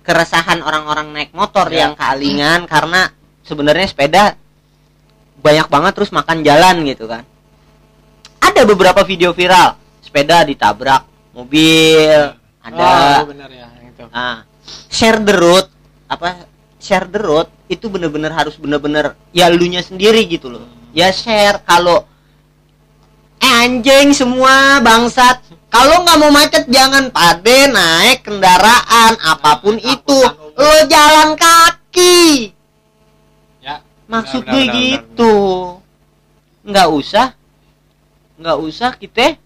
keresahan 0.00 0.60
orang-orang 0.60 1.08
naik 1.10 1.32
motor 1.32 1.68
Ya. 1.68 1.88
yang 1.88 1.92
kealingan 1.94 2.64
karena 2.64 3.08
sebenarnya 3.40 3.86
sepeda 3.86 4.36
banyak 5.44 5.68
banget 5.68 5.92
terus 5.92 6.08
makan 6.08 6.40
jalan 6.40 6.88
gitu 6.88 7.04
kan. 7.04 7.28
Ada 8.40 8.64
beberapa 8.64 9.04
video 9.04 9.36
viral. 9.36 9.76
Sepeda 10.00 10.40
ditabrak 10.48 11.04
mobil 11.36 12.32
ada. 12.64 13.20
oh, 13.20 13.28
benar 13.28 13.50
ya 13.52 13.68
yang 13.76 13.92
itu. 13.92 14.04
Ah, 14.08 14.48
share 14.88 15.20
the 15.20 15.36
road 15.36 15.66
apa 16.08 16.48
share 16.80 17.04
the 17.10 17.20
road 17.20 17.48
itu 17.68 17.90
bener-bener 17.92 18.32
harus 18.32 18.56
bener-bener 18.56 19.12
ya 19.36 19.52
lunya 19.52 19.84
sendiri 19.84 20.24
gitu 20.24 20.48
loh. 20.48 20.64
Hmm. 20.64 20.96
Ya 20.96 21.12
share 21.12 21.60
kalau 21.68 22.08
eh 23.36 23.52
anjing 23.68 24.16
semua 24.16 24.80
bangsat. 24.80 25.44
Kalau 25.68 26.06
nggak 26.06 26.18
mau 26.22 26.30
macet 26.30 26.64
jangan 26.70 27.10
pade 27.10 27.66
naik 27.66 28.22
kendaraan 28.22 29.18
apa 29.18 29.58
pun 29.58 29.74
Nah, 29.74 29.90
itu. 29.90 30.18
umum. 30.22 30.54
lo 30.54 30.74
jalan 30.86 31.34
kaki. 31.34 32.53
ya 32.53 32.53
maksud 34.16 34.42
gue 34.44 34.62
gitu. 34.70 35.34
Nggak 36.62 36.88
usah. 36.90 37.26
Nggak 38.34 38.58
usah 38.60 38.90
kita 38.94 39.38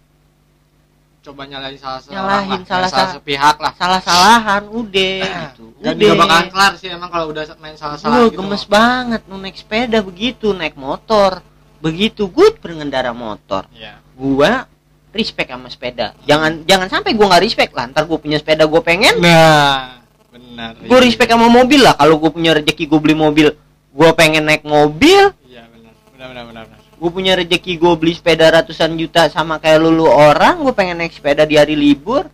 coba 1.19 1.43
nyalain 1.43 1.75
salah 1.75 1.99
seorang 1.99 2.15
Nyalahin 2.15 2.49
lah, 2.55 2.65
salah- 2.65 2.89
salah 2.89 3.11
sepihak 3.11 3.57
lah. 3.59 3.73
salah-salahan 3.75 4.63
udah 4.65 5.19
gitu. 5.51 5.65
dan 5.77 5.93
udah. 5.93 6.01
juga 6.01 6.15
bakalan 6.15 6.47
kelar 6.47 6.73
sih 6.73 6.87
emang 6.89 7.09
kalau 7.11 7.25
udah 7.29 7.43
main 7.59 7.75
salah-salah 7.75 8.15
Gue 8.15 8.25
gitu 8.31 8.39
gemes 8.39 8.63
banget 8.65 9.21
mau 9.27 9.37
naik 9.37 9.53
sepeda 9.53 9.99
begitu 9.99 10.47
naik 10.51 10.73
motor. 10.73 11.43
Begitu 11.79 12.23
gue 12.25 12.47
pengendara 12.55 13.11
motor. 13.11 13.67
Iya. 13.69 13.99
gua 14.11 14.67
respect 15.09 15.47
sama 15.47 15.67
sepeda. 15.67 16.11
Jangan 16.23 16.63
jangan 16.63 16.87
sampai 16.87 17.11
gua 17.13 17.25
nggak 17.29 17.43
respect 17.43 17.71
lah 17.71 17.87
ntar 17.87 18.03
gue 18.03 18.17
punya 18.17 18.35
sepeda 18.35 18.63
gue 18.63 18.81
pengen. 18.81 19.19
Nah 19.19 19.99
benar. 20.29 20.71
Gue 20.81 20.99
respect 20.99 21.29
sama 21.29 21.45
mobil 21.47 21.79
lah 21.79 21.93
kalau 21.93 22.15
gue 22.17 22.31
punya 22.31 22.51
rezeki 22.53 22.83
gue 22.85 22.99
beli 22.99 23.13
mobil 23.13 23.47
gue 23.89 24.09
pengen 24.13 24.45
naik 24.45 24.63
mobil. 24.65 25.33
Iya 25.45 25.65
benar. 25.69 25.93
Benar 26.13 26.27
benar 26.29 26.45
benar 26.45 26.63
benar. 26.69 26.77
gue 26.99 27.11
punya 27.15 27.31
rezeki 27.39 27.79
gue 27.79 27.93
beli 27.95 28.11
sepeda 28.11 28.51
ratusan 28.51 28.91
juta 28.99 29.31
sama 29.31 29.55
kayak 29.55 29.79
lulu 29.79 30.11
orang 30.11 30.59
gue 30.67 30.75
pengen 30.75 30.99
naik 30.99 31.15
sepeda 31.15 31.47
di 31.47 31.55
hari 31.55 31.73
libur. 31.73 32.27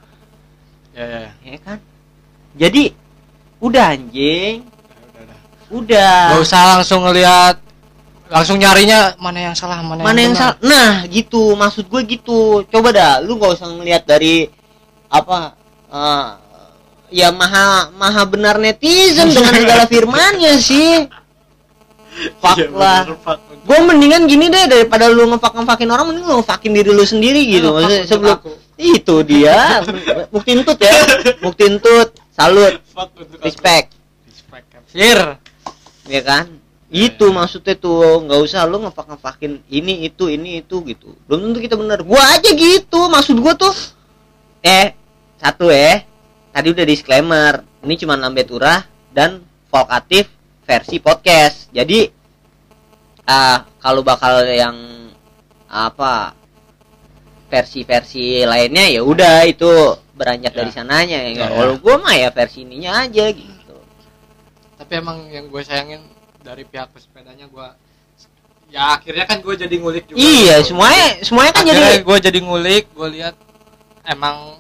Ya 0.96 1.06
ya 1.06 1.20
ya. 1.30 1.32
ya 1.54 1.60
kan? 1.62 1.78
Jadi 2.58 2.84
udah 3.62 3.94
anjing. 3.94 4.65
Udah 4.65 5.22
udah 5.22 5.38
udah. 5.70 6.18
Gak 6.34 6.41
usah 6.41 6.62
langsung 6.78 7.06
ngelihat 7.06 7.56
langsung 8.26 8.58
nyarinya 8.58 9.13
mana 9.22 9.54
yang 9.54 9.56
salah 9.56 9.86
mana, 9.86 10.02
mana 10.02 10.18
yang 10.18 10.34
benar. 10.34 10.58
salah? 10.58 10.65
Nah 10.65 10.94
gitu. 11.06 11.54
Maksud 11.54 11.86
gue 11.86 12.02
gitu. 12.10 12.65
Coba 12.65 12.89
dah 12.89 13.22
lu 13.22 13.38
gak 13.38 13.62
usah 13.62 13.70
ngelihat 13.70 14.10
dari 14.10 14.50
apa 15.13 15.54
eh, 15.94 16.28
ya 17.13 17.30
maha 17.30 17.94
maha 17.94 18.26
benar 18.26 18.58
netizen 18.58 19.30
dengan 19.30 19.54
segala 19.54 19.86
firmannya 19.94 20.58
sih 20.58 21.06
fuck 22.39 22.56
Iya, 22.58 22.67
lah. 22.71 23.01
gue 23.65 23.80
mendingan 23.82 24.23
gini 24.30 24.47
deh 24.47 24.65
daripada 24.69 25.10
lu 25.12 25.28
ngefak 25.28 25.51
ngefakin 25.58 25.89
orang 25.91 26.06
mending 26.13 26.25
lu 26.25 26.36
ngefakin 26.39 26.71
diri 26.71 26.91
lu 26.93 27.04
sendiri 27.04 27.41
gitu. 27.49 27.75
Maksudnya 27.75 28.04
sebelum 28.08 28.36
aku. 28.39 28.51
itu 28.78 29.15
dia. 29.25 29.84
Bukti 30.34 30.49
entut 30.56 30.80
ya. 30.80 30.95
Bukti 31.43 31.63
entut. 31.67 32.10
Salut. 32.32 32.80
Respect. 33.43 33.95
Respect 34.28 34.67
Sir. 34.91 35.39
ya 36.06 36.21
kan? 36.21 36.45
Ya, 36.91 37.10
itu 37.12 37.25
ya. 37.28 37.34
maksudnya 37.34 37.75
tuh 37.75 38.23
nggak 38.23 38.39
usah 38.45 38.63
lu 38.69 38.80
ngefak 38.86 39.10
ngefakin 39.12 39.60
ini 39.67 40.08
itu 40.08 40.32
ini 40.32 40.62
itu 40.63 40.80
gitu. 40.86 41.17
Belum 41.28 41.51
tentu 41.51 41.60
kita 41.60 41.75
bener. 41.75 41.99
Gua 42.06 42.21
aja 42.36 42.51
gitu 42.54 43.10
maksud 43.12 43.36
gua 43.41 43.58
tuh. 43.58 43.73
Eh 44.62 44.93
satu 45.36 45.67
eh 45.67 46.06
tadi 46.54 46.67
udah 46.71 46.86
disclaimer. 46.86 47.54
Ini 47.84 47.93
cuma 47.99 48.15
lambe 48.15 48.41
turah 48.45 48.82
dan 49.12 49.43
volkatif 49.69 50.30
versi 50.65 50.97
podcast 50.97 51.69
jadi 51.69 52.10
ah 53.25 53.65
kalau 53.80 54.01
bakal 54.01 54.41
yang 54.45 54.75
apa 55.65 56.34
versi-versi 57.45 58.41
lainnya 58.43 58.89
ya 58.89 59.01
udah 59.01 59.45
itu 59.45 59.69
beranjak 60.15 60.51
Ya. 60.51 60.58
dari 60.63 60.71
sananya 60.73 61.17
ya, 61.21 61.32
Ya, 61.32 61.45
ya. 61.45 61.47
kalau 61.54 61.75
gua 61.78 61.95
mah 62.01 62.15
ya 62.15 62.30
versi 62.32 62.65
ininya 62.65 63.06
aja 63.06 63.25
gitu 63.30 63.75
Tapi 64.75 64.91
emang 64.97 65.30
yang 65.32 65.47
gue 65.47 65.62
sayangin 65.62 66.01
dari 66.41 66.62
pihak 66.63 66.91
pesepedanya 66.91 67.47
gue 67.47 67.67
ya 68.69 68.97
akhirnya 68.97 69.25
kan 69.25 69.39
gue 69.39 69.56
jadi 69.56 69.75
ngulik 69.78 70.10
juga. 70.10 70.17
iya 70.17 70.58
gitu. 70.60 70.73
semuanya 70.73 71.08
semuanya 71.21 71.51
kan 71.54 71.63
akhirnya 71.63 71.86
jadi 71.86 71.99
gue 72.01 72.17
jadi 72.28 72.39
ngulik 72.41 72.86
gue 72.91 73.08
lihat 73.13 73.36
emang 74.04 74.60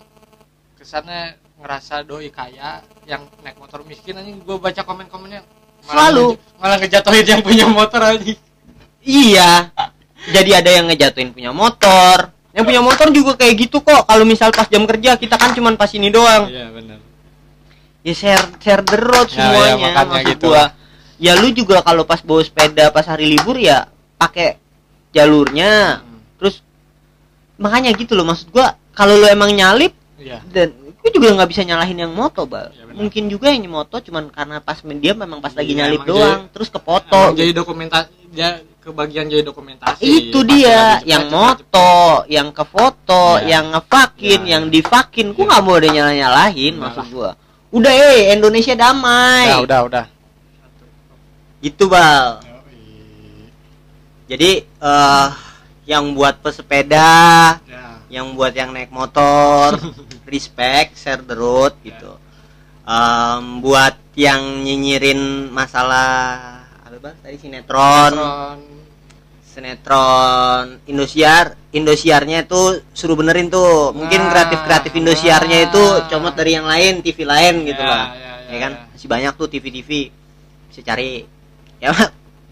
kesannya 0.77 1.35
ngerasa 1.57 2.05
doi 2.05 2.29
kaya 2.29 2.79
yang 3.05 3.25
naik 3.41 3.57
motor 3.57 3.81
miskin 3.81 4.13
aja 4.15 4.29
gue 4.29 4.57
baca 4.57 4.81
komen-komennya 4.85 5.41
Selalu. 5.83 6.39
malah 6.55 6.77
ngejatuhin 6.77 7.25
yang 7.27 7.41
punya 7.41 7.65
motor 7.67 8.01
aja 8.01 8.33
Iya. 9.01 9.69
Jadi 10.25 10.49
ada 10.51 10.69
yang 10.71 10.85
ngejatuhin 10.87 11.29
punya 11.29 11.51
motor. 11.51 12.33
Yang 12.51 12.65
punya 12.65 12.81
motor 12.81 13.07
juga 13.09 13.31
kayak 13.35 13.53
gitu 13.59 13.77
kok. 13.79 14.01
Kalau 14.03 14.23
misal 14.23 14.49
pas 14.49 14.65
jam 14.65 14.81
kerja 14.83 15.13
kita 15.13 15.35
kan 15.35 15.51
cuman 15.51 15.75
pas 15.75 15.91
ini 15.91 16.09
doang. 16.09 16.47
iya 16.47 16.69
benar 16.69 16.97
Ya 18.01 18.13
share 18.13 18.45
share 18.57 18.81
the 18.81 18.97
road 18.97 19.27
Ya, 19.27 19.35
semuanya. 19.35 19.73
ya, 19.75 19.77
makanya 19.87 20.09
maksud 20.15 20.29
gitu. 20.31 20.45
gua. 20.47 20.63
Ya 21.15 21.31
lu 21.33 21.47
juga 21.49 21.79
kalau 21.79 22.03
pas 22.03 22.19
bawa 22.19 22.41
sepeda 22.41 22.89
pas 22.89 23.03
hari 23.03 23.29
libur 23.29 23.55
ya 23.55 23.85
pakai 24.15 24.57
jalurnya. 25.11 26.01
Hmm, 26.01 26.21
Terus 26.37 26.55
makanya 27.55 27.93
gitu 27.93 28.13
loh 28.13 28.23
maksud 28.23 28.49
gua 28.49 28.73
kalau 28.91 29.15
lu 29.15 29.25
emang 29.25 29.49
nyalip 29.49 29.93
iya 30.15 30.39
dan 30.47 30.73
gue 31.05 31.13
juga 31.13 31.37
nggak 31.37 31.49
bisa 31.53 31.61
nyalahin 31.61 32.01
yang 32.01 32.09
moto 32.17 32.49
bal. 32.49 32.73
Iya, 32.73 32.89
benar. 32.89 32.97
mungkin 32.97 33.23
juga 33.29 33.53
yang 33.53 33.69
moto 33.69 34.01
cuman 34.01 34.33
karena 34.33 34.57
pas 34.57 34.81
dia 34.81 35.13
memang 35.13 35.37
pas 35.37 35.53
lagi 35.53 35.77
Iya, 35.77 35.85
nyalip 35.85 36.01
doang 36.01 36.49
terus 36.49 36.73
kepoto 36.73 37.13
Emang 37.29 37.37
jadi 37.37 37.53
dokumentasi 37.53 38.09
ya 38.33 38.57
kebagian 38.81 39.29
jadi 39.29 39.45
dokumentasi. 39.45 40.01
Itu 40.01 40.41
dia 40.41 40.97
lagi 40.97 41.13
yang 41.13 41.29
moto 41.29 42.25
yang 42.25 42.49
ke 42.49 42.65
foto 42.65 43.37
Iya. 43.37 43.45
yang 43.53 43.65
ngefakin 43.69 44.39
Iya, 44.41 44.51
yang 44.57 44.63
iya. 44.65 44.73
difakin. 44.73 45.25
Gua 45.33 45.41
Iya. 45.45 45.49
nggak 45.53 45.61
mau 45.61 45.75
ada 45.77 45.89
nyala 45.93 46.11
nyalahin 46.17 46.73
Udah 46.73 46.83
maksud 46.89 47.05
lah. 47.05 47.09
gua. 47.13 47.29
Udah 47.69 47.91
eh 47.93 48.33
Indonesia 48.33 48.73
damai. 48.73 49.45
Udah 49.53 49.61
udah 49.61 49.79
udah. 49.85 50.05
Gitu 51.61 51.83
bal. 51.85 52.41
Jadi 54.25 54.51
eh 54.65 55.27
yang 55.85 56.17
buat 56.17 56.41
pesepeda 56.41 57.61
ya 57.61 57.94
yang 58.07 58.33
buat 58.33 58.53
yang 58.53 58.69
naik 58.69 58.93
motor 58.93 59.75
respect 60.33 60.95
share 60.95 61.21
the 61.21 61.33
road 61.33 61.73
gitu. 61.81 62.17
Em, 62.85 63.59
buat 63.59 63.97
yang 64.13 64.61
nyinyirin 64.61 65.49
masalah 65.49 66.07
apa 66.85 66.97
bang? 67.01 67.15
Tadi 67.19 67.37
sinetron. 67.41 68.13
Sinetron. 68.13 68.57
sinetron 69.41 70.65
Indosiar. 70.85 71.57
Indosiarnya 71.71 72.45
itu 72.45 72.85
suruh 72.91 73.17
benerin 73.17 73.49
tuh. 73.49 73.91
Mungkin 73.91 74.21
Nah, 74.21 74.31
kreatif 74.31 74.59
kreatif 74.63 74.91
Indosiarnya 74.93 75.67
itu 75.67 75.81
nah. 75.81 76.07
comot 76.07 76.33
dari 76.35 76.55
yang 76.55 76.63
lain 76.63 77.01
TV 77.01 77.25
lain 77.25 77.67
gitu 77.67 77.81
Ya, 77.81 77.89
lah 77.89 78.05
ya, 78.15 78.31
ya, 78.47 78.53
ya 78.53 78.57
kan? 78.61 78.71
ya. 78.77 78.85
masih 78.93 79.07
banyak 79.09 79.33
tuh 79.35 79.47
TV 79.49 79.65
TV 79.71 79.89
bisa 80.69 80.81
cari. 80.85 81.25
Ya 81.81 81.91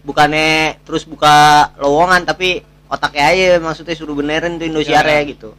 bukannya 0.04 0.76
terus 0.84 1.08
buka 1.08 1.70
lowongan 1.80 2.28
tapi 2.28 2.60
otaknya 2.94 3.24
aja 3.28 3.48
maksudnya 3.58 3.94
suruh 3.94 4.14
benerin 4.14 4.56
tuh 4.56 4.66
Indosiarnya 4.66 5.20
Ya. 5.20 5.30
gitu 5.34 5.50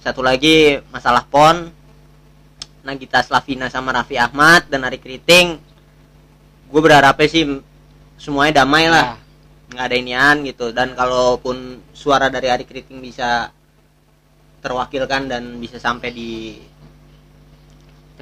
satu 0.00 0.22
lagi 0.22 0.78
masalah 0.88 1.26
pon 1.26 1.70
Nagita 2.82 3.22
Slavina 3.22 3.70
sama 3.70 3.94
Raffi 3.94 4.18
Ahmad 4.18 4.66
dan 4.66 4.82
Ari 4.82 4.98
Kriting 4.98 5.58
gue 6.66 6.80
berharapnya 6.80 7.28
sih 7.28 7.44
semuanya 8.16 8.62
damai 8.62 8.86
lah 8.86 9.18
Ya. 9.18 9.74
nggak 9.74 9.86
ada 9.88 9.96
inian 9.96 10.36
gitu 10.44 10.70
dan 10.70 10.92
kalaupun 10.92 11.56
suara 11.92 12.26
dari 12.28 12.46
Ari 12.46 12.64
Kriting 12.64 12.98
bisa 12.98 13.50
terwakilkan 14.58 15.26
dan 15.26 15.58
bisa 15.58 15.78
sampai 15.78 16.10
di 16.10 16.58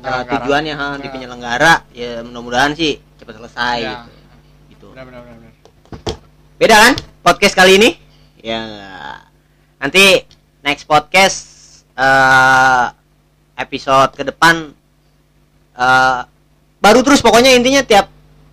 uh, 0.00 0.22
tujuannya 0.24 0.74
ha, 0.74 0.96
di 0.96 1.08
Ya. 1.08 1.12
penyelenggara 1.12 1.72
ya 1.92 2.10
mudah-mudahan 2.22 2.72
sih 2.72 2.96
cepat 3.16 3.36
selesai 3.36 3.76
Ya. 3.80 3.92
gitu. 4.04 4.12
gitu 4.70 4.86
Benar, 4.92 5.04
benar, 5.08 5.20
benar, 5.24 5.36
benar. 5.40 5.52
beda 6.56 6.76
kan 6.78 6.94
podcast 7.20 7.54
kali 7.54 7.76
ini 7.76 7.90
ya. 8.42 8.62
Nanti 9.76 10.24
next 10.60 10.84
podcast 10.84 11.38
eh, 11.92 12.86
episode 13.56 14.12
ke 14.12 14.24
depan 14.24 14.72
eh, 15.74 16.20
baru 16.78 17.00
terus 17.00 17.20
pokoknya 17.20 17.52
intinya 17.52 17.80
tiap 17.80 18.08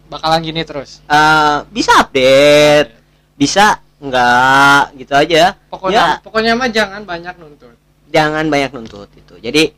bakalan 0.07 0.39
gini 0.41 0.63
terus. 0.63 1.03
Eh, 1.03 1.57
bisa 1.69 1.99
update 1.99 2.91
bisa 3.33 3.77
enggak 3.97 4.93
gitu 4.95 5.13
aja. 5.13 5.53
Pokoknya 5.67 6.03
Ya. 6.09 6.23
pokoknya 6.23 6.51
mah 6.53 6.69
jangan 6.69 7.01
banyak 7.03 7.35
nuntut. 7.35 7.75
Jangan 8.07 8.47
banyak 8.47 8.71
nuntut 8.71 9.09
itu 9.11 9.35
jadi 9.37 9.75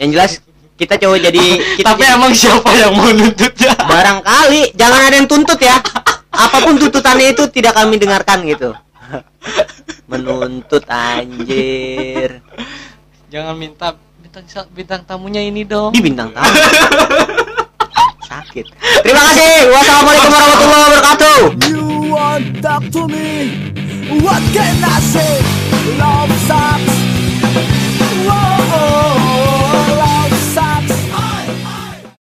yang 0.00 0.08
jelas 0.10 0.40
kita 0.72 0.96
coba 0.96 1.20
jadi 1.20 1.44
kita 1.78 1.84
tapi 1.86 2.00
jadi- 2.02 2.16
emang 2.16 2.32
siapa 2.32 2.70
yang 2.72 2.96
mau 2.96 3.12
nuntutnya 3.12 3.76
barangkali 3.76 4.72
jangan 4.72 5.00
ada 5.02 5.14
yang 5.14 5.28
tuntut 5.28 5.60
ya. 5.60 5.76
Apa 6.32 6.64
pun 6.64 6.80
tuntutannya 6.80 7.36
itu 7.36 7.44
tidak 7.52 7.76
kami 7.76 8.00
dengarkan 8.00 8.40
gitu 8.48 8.72
menuntut 10.10 10.84
anjir. 10.88 12.40
Jangan 13.32 13.56
minta 13.56 13.96
bintang 14.20 14.44
bintang 14.72 15.00
tamunya 15.08 15.40
ini 15.40 15.64
dong. 15.64 15.96
Di 15.96 16.04
bintang 16.04 16.32
tamu. 16.36 16.52
Sakit. 18.28 18.66
Terima 19.04 19.20
kasih. 19.28 19.56
Wassalamualaikum 19.72 20.30
warahmatullahi 20.32 20.82
wabarakatuh. 20.88 21.38
You 21.68 21.84
want 22.12 22.46
talk 22.64 22.84
to 22.92 23.04
me? 23.08 23.56
What 24.20 24.40
can 24.52 24.76
I 24.84 24.96
say? 25.00 25.40
Love 25.96 26.32
sucks. 26.48 26.96
Whoa, 28.22 28.88
love 29.98 30.36